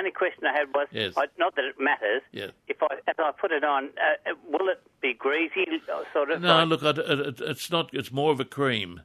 Dennis, 0.02 0.12
the 0.14 0.26
only 0.26 0.30
question 0.32 0.46
I 0.46 0.52
had 0.58 0.68
was, 0.74 0.88
Yes. 0.92 1.14
I, 1.16 1.26
not 1.38 1.54
that 1.56 1.64
it 1.64 1.76
matters. 1.80 2.22
Yeah. 2.32 2.48
If 2.68 2.82
I 2.82 2.94
as 3.08 3.16
I 3.18 3.30
put 3.38 3.50
it 3.52 3.64
on, 3.64 3.90
uh, 3.98 4.32
will 4.50 4.68
it 4.68 4.80
be 5.00 5.14
greasy, 5.14 5.66
uh, 5.92 6.02
sort 6.12 6.30
of? 6.30 6.40
No, 6.42 6.64
like, 6.64 6.80
look, 6.82 6.82
I- 6.98 7.00
it, 7.28 7.40
it's 7.40 7.70
not. 7.70 7.90
It's 7.92 8.10
more 8.12 8.32
of 8.32 8.40
a 8.40 8.44
cream. 8.44 9.02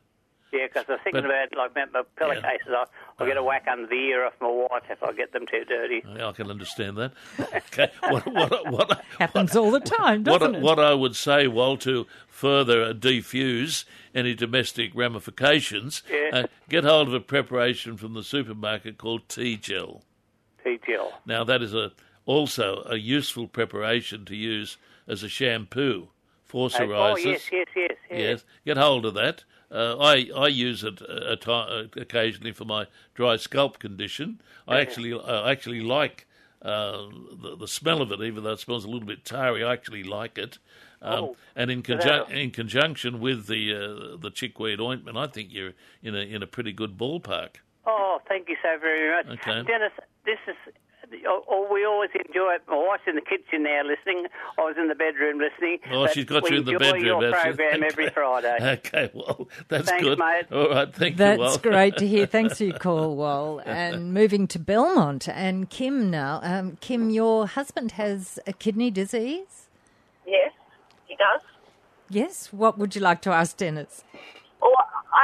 Yeah, 0.52 0.68
because 0.68 0.86
I 0.88 0.92
was 0.94 1.02
thinking 1.04 1.24
but- 1.24 1.32
about 1.32 1.74
like 1.76 1.94
my, 1.94 2.00
my 2.00 2.06
pillowcases. 2.16 2.68
Yeah. 2.70 2.76
I, 2.78 2.86
I'll 3.20 3.26
get 3.28 3.38
a 3.38 3.44
whack 3.44 3.66
under 3.72 3.88
the 3.88 3.96
ear 3.96 4.26
off 4.26 4.34
my 4.40 4.48
wife 4.50 4.84
if 4.90 5.02
I 5.04 5.12
get 5.14 5.34
them 5.34 5.46
too 5.50 5.64
dirty. 5.66 6.04
I 6.22 6.32
can 6.32 6.50
understand 6.52 6.98
that. 6.98 7.12
Okay, 7.74 7.90
what, 8.10 8.26
what, 8.28 8.72
what, 8.72 9.02
Happens 9.20 9.56
all 9.56 9.72
the 9.72 9.80
time, 9.80 10.24
what, 10.24 10.40
doesn't 10.42 10.56
it? 10.56 10.62
what 10.62 10.80
I 10.80 10.94
would 10.94 11.16
say, 11.16 11.48
Wal, 11.48 11.78
to 11.78 12.06
further 12.28 12.94
defuse 12.94 13.86
any 14.14 14.36
domestic 14.36 14.92
ramifications, 14.94 16.04
Yeah. 16.12 16.30
uh, 16.34 16.48
get 16.70 16.84
hold 16.84 17.08
of 17.08 17.14
a 17.16 17.20
preparation 17.20 17.98
from 17.98 18.14
the 18.14 18.24
supermarket 18.24 18.98
called 19.00 19.28
T/Gel. 19.30 20.04
Gel. 20.86 21.14
Now, 21.26 21.44
that 21.44 21.62
is 21.62 21.74
a 21.74 21.92
also 22.26 22.84
a 22.86 22.96
useful 22.96 23.48
preparation 23.48 24.26
to 24.26 24.36
use 24.36 24.78
as 25.08 25.24
a 25.24 25.30
shampoo 25.30 26.08
for 26.46 26.68
Uh, 26.68 26.70
psoriasis. 26.70 27.12
oh 27.14 27.18
yes, 27.18 27.50
yes, 27.52 27.68
yes, 27.76 27.92
yes. 28.10 28.20
Yes, 28.20 28.46
get 28.66 28.78
hold 28.78 29.06
of 29.06 29.14
that. 29.16 29.44
Uh, 29.72 29.98
I 29.98 30.30
I 30.36 30.48
use 30.48 30.84
it 30.84 31.02
uh, 31.02 31.36
a 31.36 31.52
uh, 31.52 31.88
occasionally 31.98 32.52
for 32.54 32.66
my 32.66 32.86
dry 33.16 33.36
scalp 33.38 33.80
condition. 33.80 34.40
I 34.68 34.80
actually 34.80 35.14
I 35.20 35.52
actually 35.52 35.82
like 35.82 36.28
uh, 36.62 37.08
the, 37.42 37.58
the 37.60 37.68
smell 37.68 38.02
of 38.02 38.12
it, 38.12 38.22
even 38.22 38.44
though 38.44 38.54
it 38.54 38.60
smells 38.60 38.86
a 38.86 38.90
little 38.90 39.08
bit 39.08 39.26
tarry. 39.26 39.64
I 39.64 39.74
actually 39.74 40.04
like 40.04 40.38
it. 40.38 40.60
Um, 41.02 41.24
Oh, 41.24 41.36
and 41.56 41.70
in, 41.70 41.84
conjun- 41.84 42.32
in 42.32 42.52
conjunction 42.52 43.20
with 43.20 43.48
the 43.48 43.74
uh, 43.74 44.18
the 44.18 44.30
chickweed 44.30 44.80
ointment, 44.80 45.18
I 45.18 45.28
think 45.28 45.52
you're 45.52 45.74
in 46.02 46.16
a 46.16 46.20
in 46.22 46.42
a 46.42 46.48
pretty 46.48 46.72
good 46.72 46.98
ballpark. 46.98 47.56
Oh, 47.86 48.20
thank 48.28 48.48
you 48.50 48.56
so 48.64 48.78
very 48.80 49.12
much, 49.16 49.40
Okay. 49.40 49.64
Dennis. 49.64 49.92
This 50.26 50.38
is. 50.48 50.56
Oh, 51.28 51.44
oh, 51.48 51.68
we 51.72 51.86
always 51.86 52.10
enjoy 52.28 52.54
it. 52.56 52.64
My 52.68 52.76
wife's 52.76 53.04
in 53.06 53.14
the 53.16 53.22
kitchen 53.22 53.62
now 53.64 53.82
listening. 53.86 54.26
I 54.58 54.62
was 54.62 54.76
in 54.80 54.88
the 54.88 54.96
bedroom 54.96 55.38
listening. 55.38 55.78
Oh, 55.92 56.08
she's 56.08 56.26
got 56.26 56.50
you 56.50 56.58
in 56.58 56.66
the 56.66 56.80
bedroom. 56.80 57.06
your 57.06 57.22
has 57.22 57.36
she? 57.44 57.50
program 57.58 57.84
every 57.84 58.10
Friday. 58.10 58.58
Okay, 58.86 59.12
well, 59.14 59.48
that's 59.68 59.90
Thanks, 59.90 60.04
good. 60.04 60.18
mate. 60.18 60.46
All 60.52 60.70
right, 60.70 60.92
thank 60.96 61.12
you. 61.12 61.18
That's 61.18 61.58
great 61.58 61.98
to 61.98 62.08
hear. 62.08 62.26
Thanks 62.26 62.58
for 62.58 62.64
your 62.64 62.80
call, 62.80 63.16
Wal. 63.16 63.62
And 63.64 64.12
moving 64.12 64.48
to 64.48 64.60
Belmont 64.60 65.28
and 65.30 65.70
Kim 65.70 66.10
now. 66.10 66.40
Um, 66.42 66.78
Kim, 66.82 67.12
your 67.12 67.46
husband 67.48 67.92
has 67.92 68.40
a 68.48 68.54
kidney 68.54 68.90
disease. 68.90 69.68
Yes, 70.26 70.52
he 71.06 71.16
does. 71.16 71.42
Yes. 72.10 72.52
What 72.52 72.80
would 72.80 72.96
you 72.96 73.02
like 73.02 73.22
to 73.24 73.30
ask 73.32 73.58
Dennis? 73.58 74.04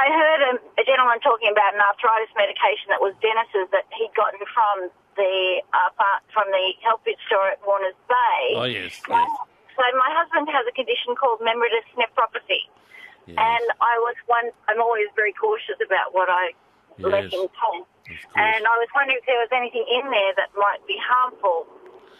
I 0.00 0.08
heard 0.08 0.40
a, 0.48 0.52
a 0.80 0.84
gentleman 0.88 1.20
talking 1.20 1.52
about 1.52 1.76
an 1.76 1.84
arthritis 1.84 2.32
medication 2.32 2.88
that 2.88 3.04
was 3.04 3.12
Dennis's 3.20 3.68
that 3.68 3.84
he'd 3.92 4.12
gotten 4.16 4.40
from 4.48 4.88
the 5.20 5.60
uh, 5.76 6.18
from 6.32 6.48
the 6.48 6.72
health 6.80 7.04
food 7.04 7.20
store 7.28 7.52
at 7.52 7.60
Warners 7.68 7.98
Bay. 8.08 8.56
Oh, 8.56 8.64
yes, 8.64 8.96
yes. 9.04 9.28
So 9.76 9.84
my 10.00 10.10
husband 10.16 10.48
has 10.48 10.64
a 10.64 10.72
condition 10.72 11.12
called 11.20 11.44
membranous 11.44 11.84
nephropathy, 12.00 12.64
yes. 13.28 13.36
and 13.36 13.64
I 13.84 14.00
was 14.00 14.16
one. 14.24 14.48
I'm 14.72 14.80
always 14.80 15.12
very 15.12 15.36
cautious 15.36 15.76
about 15.84 16.16
what 16.16 16.32
I 16.32 16.56
let 16.96 17.28
him 17.28 17.48
take. 17.48 17.84
And 18.34 18.62
I 18.66 18.74
was 18.80 18.88
wondering 18.96 19.20
if 19.20 19.26
there 19.28 19.38
was 19.38 19.52
anything 19.52 19.86
in 19.86 20.04
there 20.10 20.32
that 20.36 20.50
might 20.56 20.82
be 20.88 20.98
harmful. 20.98 21.68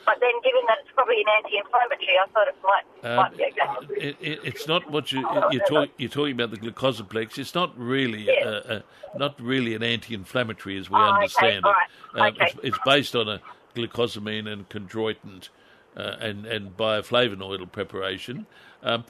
But 0.07 0.17
then, 0.21 0.31
given 0.43 0.63
that 0.69 0.79
it's 0.81 0.91
probably 0.95 1.21
an 1.21 1.29
anti-inflammatory, 1.37 2.17
I 2.19 2.27
thought 2.33 2.49
it 2.49 2.57
might, 2.63 3.11
Um, 3.11 3.17
might 3.17 3.37
be 3.37 3.45
okay. 3.45 4.09
it, 4.09 4.17
it, 4.21 4.41
it's 4.45 4.67
not 4.67 4.91
what 4.91 5.13
you 5.13 5.21
you're, 5.51 5.65
talk, 5.67 5.91
you're 5.99 6.09
talking 6.11 6.33
about 6.33 6.51
the 6.51 6.57
glucosaplex. 6.57 7.39
It's 7.39 7.55
not 7.55 7.79
really 7.79 8.23
Yes. 8.23 8.45
uh, 8.47 8.49
uh, 8.69 8.81
not 9.19 9.41
really 9.41 9.75
an 9.75 9.83
anti-inflammatory 9.83 10.79
as 10.79 10.91
we 10.91 10.97
Oh, 10.97 11.03
understand 11.03 11.65
all 11.65 11.73
it. 11.73 11.75
right, 12.21 12.29
Um, 12.29 12.35
okay. 12.35 12.45
it's, 12.47 12.57
it's 12.63 12.79
based 12.85 13.15
on 13.15 13.29
a 13.29 13.41
glucosamine 13.75 14.49
and 14.51 14.69
chondroitin 14.69 15.49
uh, 15.97 16.17
and 16.21 16.47
and 16.47 16.77
bioflavonoidal 16.77 17.71
preparation. 17.73 18.47
Um, 18.83 19.05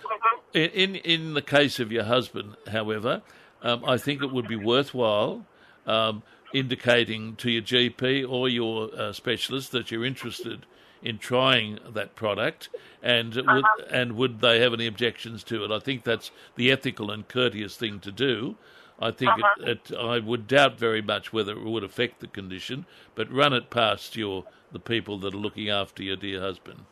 in, 0.52 0.70
in 0.70 0.94
in 0.96 1.34
the 1.34 1.42
case 1.42 1.78
of 1.78 1.92
your 1.92 2.04
husband, 2.04 2.56
however, 2.70 3.22
um, 3.62 3.84
I 3.86 3.96
think 3.96 4.22
it 4.22 4.32
would 4.32 4.48
be 4.48 4.56
worthwhile. 4.56 5.46
Um, 5.86 6.22
indicating 6.52 7.36
to 7.36 7.48
your 7.48 7.62
GP 7.62 8.28
or 8.28 8.48
your 8.48 8.90
uh, 8.98 9.12
specialist 9.12 9.70
that 9.70 9.92
you're 9.92 10.04
interested 10.04 10.66
in 11.02 11.18
trying 11.18 11.78
that 11.88 12.14
product, 12.14 12.68
and 13.02 13.34
would, 13.34 13.64
and 13.90 14.12
would 14.12 14.40
they 14.40 14.60
have 14.60 14.74
any 14.74 14.86
objections 14.86 15.42
to 15.44 15.64
it? 15.64 15.70
I 15.70 15.78
think 15.78 16.04
that's 16.04 16.30
the 16.56 16.70
ethical 16.70 17.10
and 17.10 17.26
courteous 17.26 17.76
thing 17.76 18.00
to 18.00 18.12
do. 18.12 18.56
I 19.00 19.10
think 19.10 19.32
it, 19.60 19.68
it, 19.90 19.96
I 19.96 20.18
would 20.18 20.46
doubt 20.46 20.78
very 20.78 21.00
much 21.00 21.32
whether 21.32 21.52
it 21.52 21.64
would 21.64 21.84
affect 21.84 22.20
the 22.20 22.26
condition, 22.26 22.84
but 23.14 23.32
run 23.32 23.54
it 23.54 23.70
past 23.70 24.14
your 24.16 24.44
the 24.72 24.78
people 24.78 25.18
that 25.18 25.34
are 25.34 25.38
looking 25.38 25.68
after 25.68 26.02
your 26.02 26.16
dear 26.16 26.40
husband. 26.40 26.84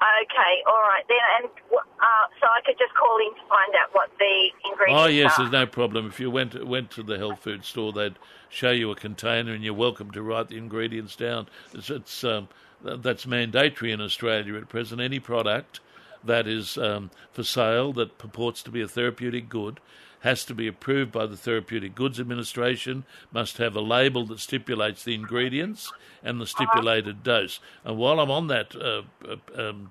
Okay, 0.00 0.62
all 0.66 0.80
right 0.80 1.04
then. 1.08 1.18
And 1.42 1.50
uh, 1.76 2.26
so 2.40 2.46
I 2.46 2.60
could 2.64 2.78
just 2.78 2.94
call 2.94 3.18
in 3.18 3.34
to 3.34 3.48
find 3.48 3.74
out 3.82 3.90
what 3.92 4.10
the 4.18 4.48
ingredients 4.64 5.02
Oh 5.02 5.06
yes, 5.06 5.32
are. 5.32 5.42
there's 5.42 5.52
no 5.52 5.66
problem. 5.66 6.06
If 6.06 6.18
you 6.18 6.30
went 6.30 6.66
went 6.66 6.90
to 6.92 7.02
the 7.02 7.18
health 7.18 7.40
food 7.40 7.66
store, 7.66 7.92
they'd 7.92 8.18
show 8.48 8.70
you 8.70 8.90
a 8.90 8.96
container, 8.96 9.52
and 9.52 9.62
you're 9.62 9.74
welcome 9.74 10.10
to 10.12 10.22
write 10.22 10.48
the 10.48 10.56
ingredients 10.56 11.16
down. 11.16 11.48
It's, 11.74 11.90
it's 11.90 12.24
um, 12.24 12.48
that's 12.82 13.26
mandatory 13.26 13.92
in 13.92 14.00
Australia 14.00 14.56
at 14.56 14.68
present. 14.68 15.00
Any 15.00 15.20
product 15.20 15.80
that 16.24 16.46
is 16.46 16.76
um, 16.78 17.10
for 17.32 17.42
sale 17.42 17.92
that 17.94 18.18
purports 18.18 18.62
to 18.62 18.70
be 18.70 18.80
a 18.80 18.88
therapeutic 18.88 19.48
good 19.48 19.80
has 20.20 20.44
to 20.44 20.54
be 20.54 20.66
approved 20.66 21.10
by 21.10 21.26
the 21.26 21.36
Therapeutic 21.36 21.94
Goods 21.94 22.20
Administration, 22.20 23.04
must 23.32 23.56
have 23.56 23.74
a 23.74 23.80
label 23.80 24.26
that 24.26 24.38
stipulates 24.38 25.02
the 25.02 25.14
ingredients 25.14 25.90
and 26.22 26.40
the 26.40 26.46
stipulated 26.46 27.22
dose. 27.22 27.58
And 27.84 27.96
while 27.96 28.20
I'm 28.20 28.30
on 28.30 28.46
that 28.48 28.76
uh, 28.76 29.02
uh, 29.26 29.36
um, 29.68 29.90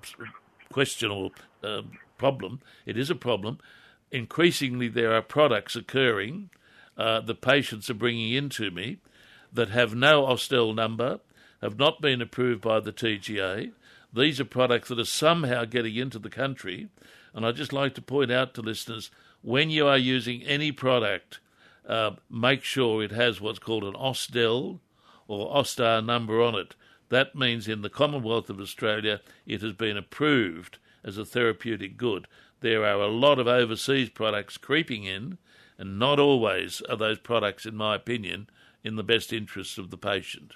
question 0.72 1.10
or 1.10 1.30
uh, 1.64 1.82
problem, 2.16 2.60
it 2.86 2.96
is 2.96 3.10
a 3.10 3.16
problem. 3.16 3.58
Increasingly, 4.12 4.88
there 4.88 5.12
are 5.14 5.22
products 5.22 5.74
occurring 5.74 6.50
uh, 6.96 7.20
the 7.20 7.34
patients 7.34 7.90
are 7.90 7.94
bringing 7.94 8.32
in 8.32 8.50
to 8.50 8.70
me 8.70 8.98
that 9.52 9.70
have 9.70 9.94
no 9.94 10.26
AUST 10.26 10.52
L 10.52 10.72
number, 10.72 11.18
have 11.60 11.78
not 11.78 12.00
been 12.00 12.22
approved 12.22 12.62
by 12.62 12.80
the 12.80 12.92
TGA. 12.92 13.72
These 14.12 14.40
are 14.40 14.44
products 14.44 14.88
that 14.88 14.98
are 14.98 15.04
somehow 15.04 15.64
getting 15.64 15.96
into 15.96 16.18
the 16.18 16.30
country. 16.30 16.88
And 17.34 17.46
I'd 17.46 17.56
just 17.56 17.72
like 17.72 17.94
to 17.94 18.02
point 18.02 18.30
out 18.30 18.54
to 18.54 18.62
listeners 18.62 19.10
when 19.42 19.70
you 19.70 19.86
are 19.86 19.98
using 19.98 20.42
any 20.42 20.72
product, 20.72 21.40
uh, 21.88 22.12
make 22.28 22.62
sure 22.62 23.02
it 23.02 23.12
has 23.12 23.40
what's 23.40 23.58
called 23.58 23.84
an 23.84 23.94
AUST 23.94 24.36
L 24.36 24.80
or 25.28 25.54
AUST 25.54 25.80
R 25.80 26.02
number 26.02 26.42
on 26.42 26.54
it. 26.54 26.74
That 27.08 27.34
means 27.34 27.68
in 27.68 27.82
the 27.82 27.90
Commonwealth 27.90 28.50
of 28.50 28.60
Australia 28.60 29.20
it 29.46 29.62
has 29.62 29.72
been 29.72 29.96
approved 29.96 30.78
as 31.04 31.18
a 31.18 31.24
therapeutic 31.24 31.96
good. 31.96 32.26
There 32.60 32.84
are 32.84 33.00
a 33.00 33.08
lot 33.08 33.38
of 33.38 33.48
overseas 33.48 34.10
products 34.10 34.58
creeping 34.58 35.04
in, 35.04 35.38
and 35.78 35.98
not 35.98 36.20
always 36.20 36.82
are 36.82 36.96
those 36.96 37.18
products, 37.18 37.64
in 37.64 37.74
my 37.74 37.96
opinion, 37.96 38.48
in 38.84 38.96
the 38.96 39.02
best 39.02 39.32
interests 39.32 39.78
of 39.78 39.90
the 39.90 39.96
patient. 39.96 40.54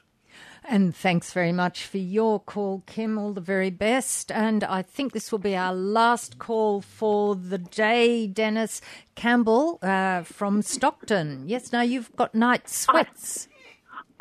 And 0.66 0.96
thanks 0.96 1.32
very 1.32 1.52
much 1.52 1.84
for 1.86 1.98
your 1.98 2.40
call, 2.40 2.82
Kim. 2.86 3.18
All 3.18 3.32
the 3.34 3.40
very 3.40 3.68
best. 3.70 4.32
And 4.32 4.64
I 4.64 4.80
think 4.80 5.12
this 5.12 5.30
will 5.30 5.38
be 5.38 5.54
our 5.54 5.74
last 5.74 6.38
call 6.38 6.80
for 6.80 7.36
the 7.36 7.58
day. 7.58 8.26
Dennis 8.26 8.80
Campbell 9.14 9.78
uh, 9.82 10.22
from 10.22 10.62
Stockton. 10.62 11.44
Yes, 11.46 11.70
now 11.72 11.82
you've 11.82 12.14
got 12.16 12.34
night 12.34 12.68
sweats. 12.68 13.46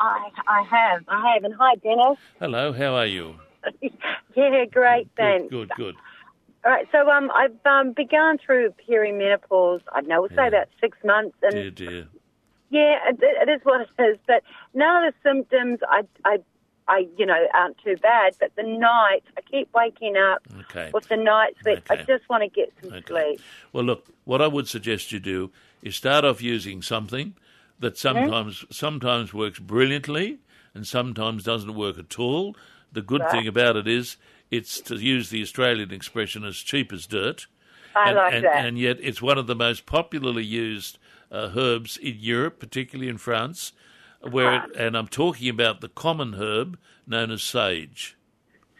I, 0.00 0.28
I 0.46 0.62
have, 0.70 1.02
I 1.08 1.32
have. 1.34 1.44
And 1.44 1.54
hi, 1.58 1.76
Dennis. 1.76 2.18
Hello, 2.38 2.72
how 2.74 2.94
are 2.94 3.06
you? 3.06 3.36
yeah, 4.36 4.64
great, 4.70 5.04
Good, 5.06 5.16
thanks. 5.16 5.50
good, 5.50 5.70
good. 5.76 5.94
All 6.66 6.72
right, 6.72 6.86
so 6.92 7.08
um, 7.10 7.30
I've 7.30 7.56
um, 7.64 7.92
begun 7.92 8.38
through 8.44 8.74
perimenopause. 8.88 9.80
I 9.92 10.02
know 10.02 10.20
we'll 10.22 10.30
say 10.30 10.36
Yeah. 10.36 10.48
about 10.48 10.68
six 10.80 10.98
months, 11.04 11.36
and 11.42 11.52
Dear, 11.52 11.70
dear. 11.70 12.08
Yeah, 12.70 12.96
it, 13.08 13.18
it 13.20 13.48
is 13.48 13.60
what 13.64 13.80
it 13.82 14.02
is. 14.02 14.18
But 14.26 14.42
none 14.74 15.04
of 15.04 15.14
the 15.14 15.28
symptoms, 15.28 15.80
I, 15.88 16.02
I, 16.24 16.38
I, 16.88 17.06
you 17.16 17.26
know, 17.26 17.46
aren't 17.54 17.78
too 17.78 17.96
bad. 17.96 18.34
But 18.38 18.52
the 18.56 18.62
night, 18.62 19.22
I 19.36 19.40
keep 19.42 19.68
waking 19.74 20.16
up 20.16 20.46
Okay. 20.60 20.90
with 20.92 21.08
the 21.08 21.16
night 21.16 21.54
sweats. 21.62 21.86
I 21.90 21.96
just 21.96 22.28
want 22.28 22.42
to 22.42 22.48
get 22.48 22.72
some 22.82 22.92
Okay. 22.92 23.06
sleep. 23.06 23.40
Well, 23.72 23.84
look, 23.84 24.06
what 24.24 24.42
I 24.42 24.46
would 24.46 24.68
suggest 24.68 25.12
you 25.12 25.20
do 25.20 25.50
is 25.82 25.96
start 25.96 26.24
off 26.24 26.42
using 26.42 26.82
something 26.82 27.34
that 27.78 27.94
mm-hmm. 27.94 28.18
sometimes 28.18 28.64
sometimes 28.70 29.34
works 29.34 29.58
brilliantly 29.58 30.38
and 30.74 30.86
sometimes 30.86 31.44
doesn't 31.44 31.74
work 31.74 31.98
at 31.98 32.18
all. 32.18 32.56
The 32.92 33.02
good 33.02 33.28
thing 33.30 33.46
about 33.46 33.76
it 33.76 33.88
is 33.88 34.16
it's 34.50 34.80
to 34.82 34.96
use 34.96 35.30
the 35.30 35.42
Australian 35.42 35.92
expression 35.92 36.44
as 36.44 36.56
cheap 36.56 36.92
as 36.92 37.06
dirt. 37.06 37.46
I 37.96 38.08
and, 38.08 38.16
like 38.16 38.34
and, 38.34 38.44
that. 38.44 38.64
and 38.64 38.78
yet 38.78 38.98
it's 39.00 39.22
one 39.22 39.38
of 39.38 39.46
the 39.46 39.54
most 39.54 39.86
popularly 39.86 40.44
used 40.44 40.98
uh, 41.34 41.50
herbs 41.56 41.96
in 41.96 42.16
Europe, 42.18 42.60
particularly 42.60 43.10
in 43.10 43.18
France, 43.18 43.72
where 44.30 44.54
it, 44.64 44.76
and 44.76 44.96
I'm 44.96 45.08
talking 45.08 45.48
about 45.48 45.80
the 45.80 45.88
common 45.88 46.34
herb 46.34 46.78
known 47.06 47.30
as 47.30 47.42
sage. 47.42 48.16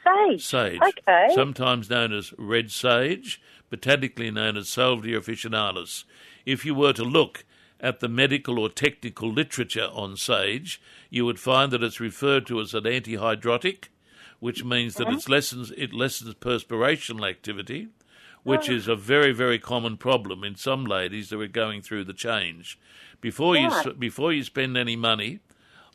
Sage. 0.05 0.45
Sage, 0.45 0.81
Okay. 0.81 1.29
sometimes 1.35 1.91
known 1.91 2.13
as 2.13 2.33
red 2.39 2.71
sage, 2.71 3.41
botanically 3.71 4.31
known 4.31 4.57
as 4.57 4.69
Salvia 4.69 5.21
officinalis. 5.21 6.05
If 6.47 6.65
you 6.65 6.75
were 6.75 6.93
to 6.93 7.05
look 7.05 7.45
at 7.81 8.01
the 8.01 8.09
medical 8.09 8.59
or 8.59 8.69
technical 8.69 9.31
literature 9.33 9.89
on 9.93 10.17
sage, 10.17 10.81
you 11.11 11.25
would 11.25 11.41
find 11.41 11.73
that 11.73 11.83
it's 11.83 12.01
referred 12.01 12.47
to 12.47 12.61
as 12.61 12.75
an 12.75 12.85
antihydrotic, 12.85 13.89
which 14.41 14.65
means 14.65 14.95
that 14.95 15.09
it 15.09 15.29
lessens 15.29 15.71
it 15.73 15.93
lessens 15.93 16.35
perspirational 16.35 17.29
activity, 17.29 17.89
which 18.45 18.69
is 18.69 18.87
a 18.87 18.95
very 18.95 19.33
very 19.33 19.59
common 19.59 19.97
problem 19.97 20.45
in 20.45 20.55
some 20.55 20.85
ladies 20.85 21.31
that 21.31 21.41
are 21.41 21.49
going 21.49 21.83
through 21.83 22.05
the 22.05 22.13
change. 22.13 22.79
Before 23.21 23.57
you 23.57 23.71
before 23.99 24.33
you 24.33 24.45
spend 24.45 24.77
any 24.77 24.97
money 24.97 25.41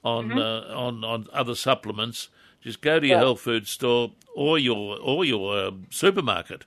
on 0.04 0.38
uh, 0.38 0.74
on 0.76 1.04
on 1.04 1.28
other 1.32 1.56
supplements, 1.56 2.30
just 2.62 2.82
go 2.82 3.00
to 3.00 3.08
your 3.08 3.18
health 3.20 3.42
food 3.42 3.68
store 3.68 4.12
or 4.36 4.58
your 4.58 4.98
or 5.00 5.24
your 5.24 5.68
um, 5.68 5.86
supermarket 5.90 6.66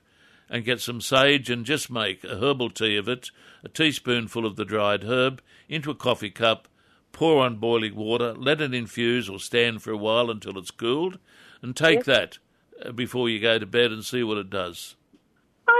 and 0.49 0.65
get 0.65 0.79
some 0.79 1.01
sage 1.01 1.49
and 1.49 1.65
just 1.65 1.89
make 1.89 2.23
a 2.23 2.37
herbal 2.37 2.69
tea 2.69 2.95
of 2.95 3.07
it, 3.07 3.29
a 3.63 3.69
teaspoonful 3.69 4.45
of 4.45 4.55
the 4.55 4.65
dried 4.65 5.03
herb 5.03 5.41
into 5.67 5.89
a 5.89 5.95
coffee 5.95 6.29
cup, 6.29 6.67
pour 7.11 7.43
on 7.43 7.55
boiling 7.55 7.95
water, 7.95 8.33
let 8.33 8.61
it 8.61 8.73
infuse 8.73 9.29
or 9.29 9.39
stand 9.39 9.81
for 9.81 9.91
a 9.91 9.97
while 9.97 10.29
until 10.29 10.57
it's 10.57 10.71
cooled, 10.71 11.17
and 11.61 11.75
take 11.75 12.03
that 12.03 12.37
uh, 12.85 12.91
before 12.91 13.29
you 13.29 13.39
go 13.39 13.57
to 13.57 13.65
bed 13.65 13.91
and 13.91 14.05
see 14.05 14.23
what 14.23 14.37
it 14.37 14.49
does. 14.49 14.95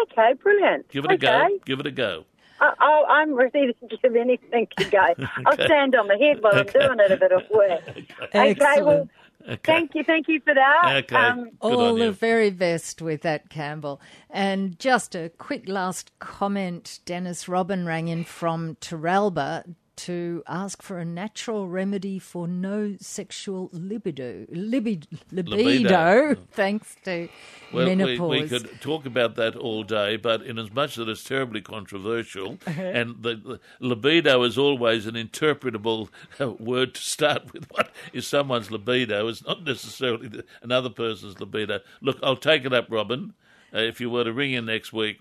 Okay, 0.03 0.33
brilliant. 0.41 0.89
Give 0.89 1.05
it 1.05 1.11
a 1.11 1.17
go. 1.17 1.47
Give 1.65 1.79
it 1.79 1.87
a 1.87 1.91
go. 1.91 2.25
I, 2.59 2.73
I, 2.79 3.03
I'm 3.09 3.33
ready 3.33 3.73
to 3.73 3.97
give 3.97 4.15
anything 4.15 4.67
a 4.77 4.83
go. 4.85 5.05
I'll 5.45 5.53
stand 5.53 5.95
on 5.95 6.07
my 6.07 6.15
head 6.15 6.41
while 6.41 6.55
Okay. 6.55 6.79
I'm 6.79 6.95
doing 6.95 6.99
it 6.99 7.11
if 7.11 7.21
it'll 7.21 7.41
work. 7.51 7.81
Okay, 8.23 8.55
well, 8.59 8.69
Excellent. 8.69 9.11
Okay. 9.45 9.59
thank 9.65 9.95
you, 9.95 10.03
thank 10.05 10.27
you 10.29 10.39
for 10.39 10.53
that. 10.53 11.03
Okay. 11.03 11.15
Um, 11.15 11.49
All 11.59 11.95
the 11.95 12.11
very 12.11 12.49
best 12.49 13.01
with 13.01 13.21
that, 13.23 13.49
Campbell. 13.49 13.99
And 14.29 14.79
just 14.79 15.15
a 15.15 15.29
quick 15.37 15.67
last 15.67 16.17
comment 16.19 16.99
Dennis 17.05 17.49
Robin 17.49 17.85
rang 17.85 18.07
in 18.07 18.23
from 18.23 18.75
Teralba 18.75 19.75
to 19.95 20.43
ask 20.47 20.81
for 20.81 20.97
a 20.99 21.05
natural 21.05 21.67
remedy 21.67 22.19
for 22.19 22.47
no 22.47 22.95
sexual 22.99 23.69
libido. 23.71 24.45
Libi- 24.51 25.05
libido, 25.31 25.55
Libido. 25.57 26.35
thanks 26.51 26.95
to 27.05 27.29
Well, 27.71 27.85
we, 27.87 27.95
menopause. 27.95 28.29
we 28.41 28.47
could 28.49 28.81
talk 28.81 29.05
about 29.05 29.35
that 29.35 29.55
all 29.55 29.83
day, 29.83 30.17
but 30.17 30.41
in 30.41 30.57
as 30.59 30.71
much 30.71 30.95
that 30.95 31.07
it's 31.09 31.23
terribly 31.23 31.61
controversial, 31.61 32.57
Uh-huh. 32.67 32.81
and 32.81 33.21
the, 33.23 33.35
the 33.35 33.59
libido 33.79 34.43
is 34.43 34.57
always 34.57 35.05
an 35.05 35.15
interpretable 35.15 36.09
uh, 36.39 36.49
word 36.51 36.95
to 36.95 37.01
start 37.01 37.43
with. 37.53 37.67
What 37.71 37.91
is 38.13 38.25
someone's 38.27 38.71
libido? 38.71 39.27
It's 39.27 39.45
not 39.45 39.63
necessarily 39.63 40.41
another 40.61 40.89
person's 40.89 41.39
libido. 41.39 41.79
Look, 42.01 42.17
I'll 42.23 42.35
take 42.35 42.65
it 42.65 42.73
up, 42.73 42.87
Robin. 42.89 43.33
Uh, 43.73 43.79
if 43.79 43.99
you 44.01 44.09
were 44.09 44.23
to 44.23 44.31
ring 44.33 44.53
in 44.53 44.65
next 44.65 44.93
week, 44.93 45.19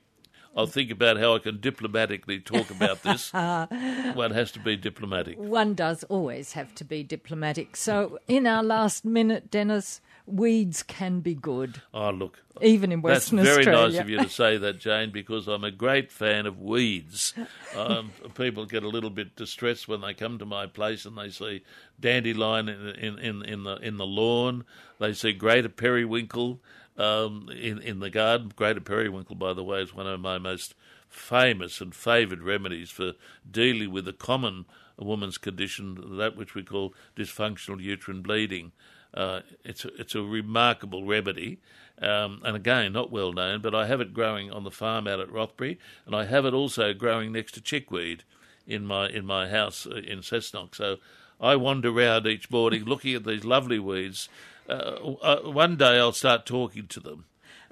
I'll 0.55 0.67
think 0.67 0.91
about 0.91 1.17
how 1.17 1.35
I 1.35 1.39
can 1.39 1.61
diplomatically 1.61 2.39
talk 2.41 2.71
about 2.71 3.03
this. 3.03 3.33
One 3.33 4.31
has 4.33 4.53
to 4.53 4.59
be 4.61 4.77
diplomatic. 4.77 5.39
One 5.39 5.75
does 5.75 6.05
always 6.05 6.53
have 6.53 6.75
to 6.77 6.85
be 6.85 7.03
diplomatic. 7.03 7.75
So, 7.77 8.19
in 8.29 8.47
our 8.47 8.63
last 8.63 9.05
minute, 9.05 9.51
Dennis, 9.51 10.01
weeds 10.27 10.83
can 10.83 11.21
be 11.21 11.35
good, 11.35 11.81
Oh, 11.95 12.11
look. 12.11 12.39
even 12.61 12.93
in 12.93 13.01
Western 13.03 13.39
Australia. 13.41 13.65
That's 13.65 13.67
very 13.67 13.77
Australia. 13.77 13.93
nice 13.97 14.01
of 14.05 14.11
you 14.11 14.17
to 14.19 14.29
say 14.29 14.57
that, 14.59 14.79
Jane, 14.79 15.11
because 15.11 15.49
I'm 15.49 15.65
a 15.65 15.71
great 15.71 16.13
fan 16.13 16.45
of 16.47 16.61
weeds. 16.61 17.33
Um, 17.75 18.11
people 18.35 18.67
get 18.67 18.83
a 18.83 18.89
little 18.89 19.11
bit 19.11 19.35
distressed 19.37 19.89
when 19.89 20.03
they 20.03 20.13
come 20.15 20.39
to 20.39 20.45
my 20.47 20.67
place 20.67 21.07
and 21.07 21.17
they 21.17 21.31
see 21.31 21.63
dandelion 21.99 22.69
in, 22.69 22.87
in, 22.99 23.19
in, 23.19 23.43
in 23.43 23.65
the 23.65 23.77
in 23.77 23.97
the 23.97 24.07
lawn. 24.07 24.65
They 25.01 25.13
see 25.15 25.33
greater 25.33 25.69
periwinkle 25.71 26.61
um, 27.03 27.49
in 27.51 27.79
in 27.81 28.01
the 28.01 28.11
garden. 28.11 28.53
Greater 28.55 28.81
periwinkle, 28.81 29.37
by 29.37 29.53
the 29.53 29.65
way, 29.65 29.81
is 29.81 29.95
one 29.95 30.07
of 30.07 30.21
my 30.21 30.39
most 30.39 30.75
famous 31.09 31.81
and 31.81 31.95
favoured 31.95 32.43
remedies 32.43 32.91
for 32.91 33.13
dealing 33.51 33.91
with 33.91 34.09
a 34.09 34.13
common 34.13 34.65
woman's 34.99 35.39
condition, 35.39 36.17
that 36.17 36.37
which 36.37 36.55
we 36.55 36.63
call 36.63 36.95
dysfunctional 37.17 37.81
uterine 37.81 38.23
bleeding. 38.23 38.73
Uh, 39.13 39.41
it's 39.65 39.85
a, 39.85 39.89
it's 40.01 40.15
a 40.15 40.23
remarkable 40.23 41.05
remedy, 41.05 41.59
um, 42.01 42.41
and 42.45 42.57
again 42.57 42.93
not 42.93 43.11
well 43.11 43.33
known. 43.33 43.61
But 43.61 43.75
I 43.75 43.87
have 43.87 44.01
it 44.01 44.15
growing 44.15 44.51
on 44.51 44.65
the 44.65 44.71
farm 44.71 45.07
out 45.07 45.21
at 45.21 45.31
Rothbury, 45.31 45.79
and 46.07 46.15
I 46.15 46.25
have 46.25 46.47
it 46.47 46.55
also 46.55 46.95
growing 46.95 47.33
next 47.33 47.53
to 47.53 47.61
chickweed 47.61 48.23
in 48.67 48.87
my 48.87 49.09
in 49.09 49.27
my 49.27 49.49
house 49.49 49.87
uh, 49.87 49.97
in 49.97 50.21
Cessnock. 50.21 50.75
So 50.75 50.97
I 51.41 51.57
wander 51.57 51.91
round 51.91 52.27
each 52.27 52.51
morning 52.51 52.85
looking 52.85 53.15
at 53.15 53.25
these 53.25 53.45
lovely 53.45 53.79
weeds. 53.79 54.29
Uh, 54.69 54.73
uh, 55.23 55.51
one 55.51 55.77
day 55.77 55.99
I'll 55.99 56.13
start 56.13 56.47
talking 56.47 56.87
to 56.89 57.01
them. 57.01 57.25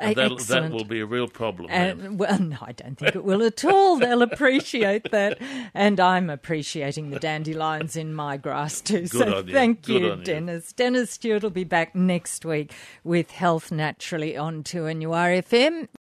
And 0.02 0.16
that'll- 0.16 0.38
that 0.38 0.72
will 0.72 0.84
be 0.84 1.00
a 1.00 1.04
real 1.06 1.28
problem. 1.28 1.68
And, 1.70 2.18
well, 2.18 2.38
no, 2.38 2.56
I 2.62 2.72
don't 2.72 2.96
think 2.96 3.14
it 3.14 3.22
will 3.22 3.42
at 3.42 3.62
all. 3.66 3.98
They'll 3.98 4.22
appreciate 4.22 5.10
that. 5.10 5.38
And 5.74 6.00
I'm 6.00 6.30
appreciating 6.30 7.10
the 7.10 7.18
dandelions 7.18 7.96
in 7.96 8.14
my 8.14 8.38
grass 8.38 8.80
too. 8.80 9.00
Good 9.00 9.10
so 9.10 9.38
you. 9.40 9.52
thank 9.52 9.82
Good 9.82 10.00
you, 10.02 10.10
on 10.12 10.18
you. 10.20 10.24
Dennis. 10.24 10.72
Dennis 10.72 11.10
Stewart 11.10 11.42
will 11.42 11.50
be 11.50 11.64
back 11.64 11.94
next 11.94 12.46
week 12.46 12.72
with 13.04 13.30
Health 13.30 13.70
Naturally 13.70 14.38
on 14.38 14.62
2NURFM. 14.62 15.86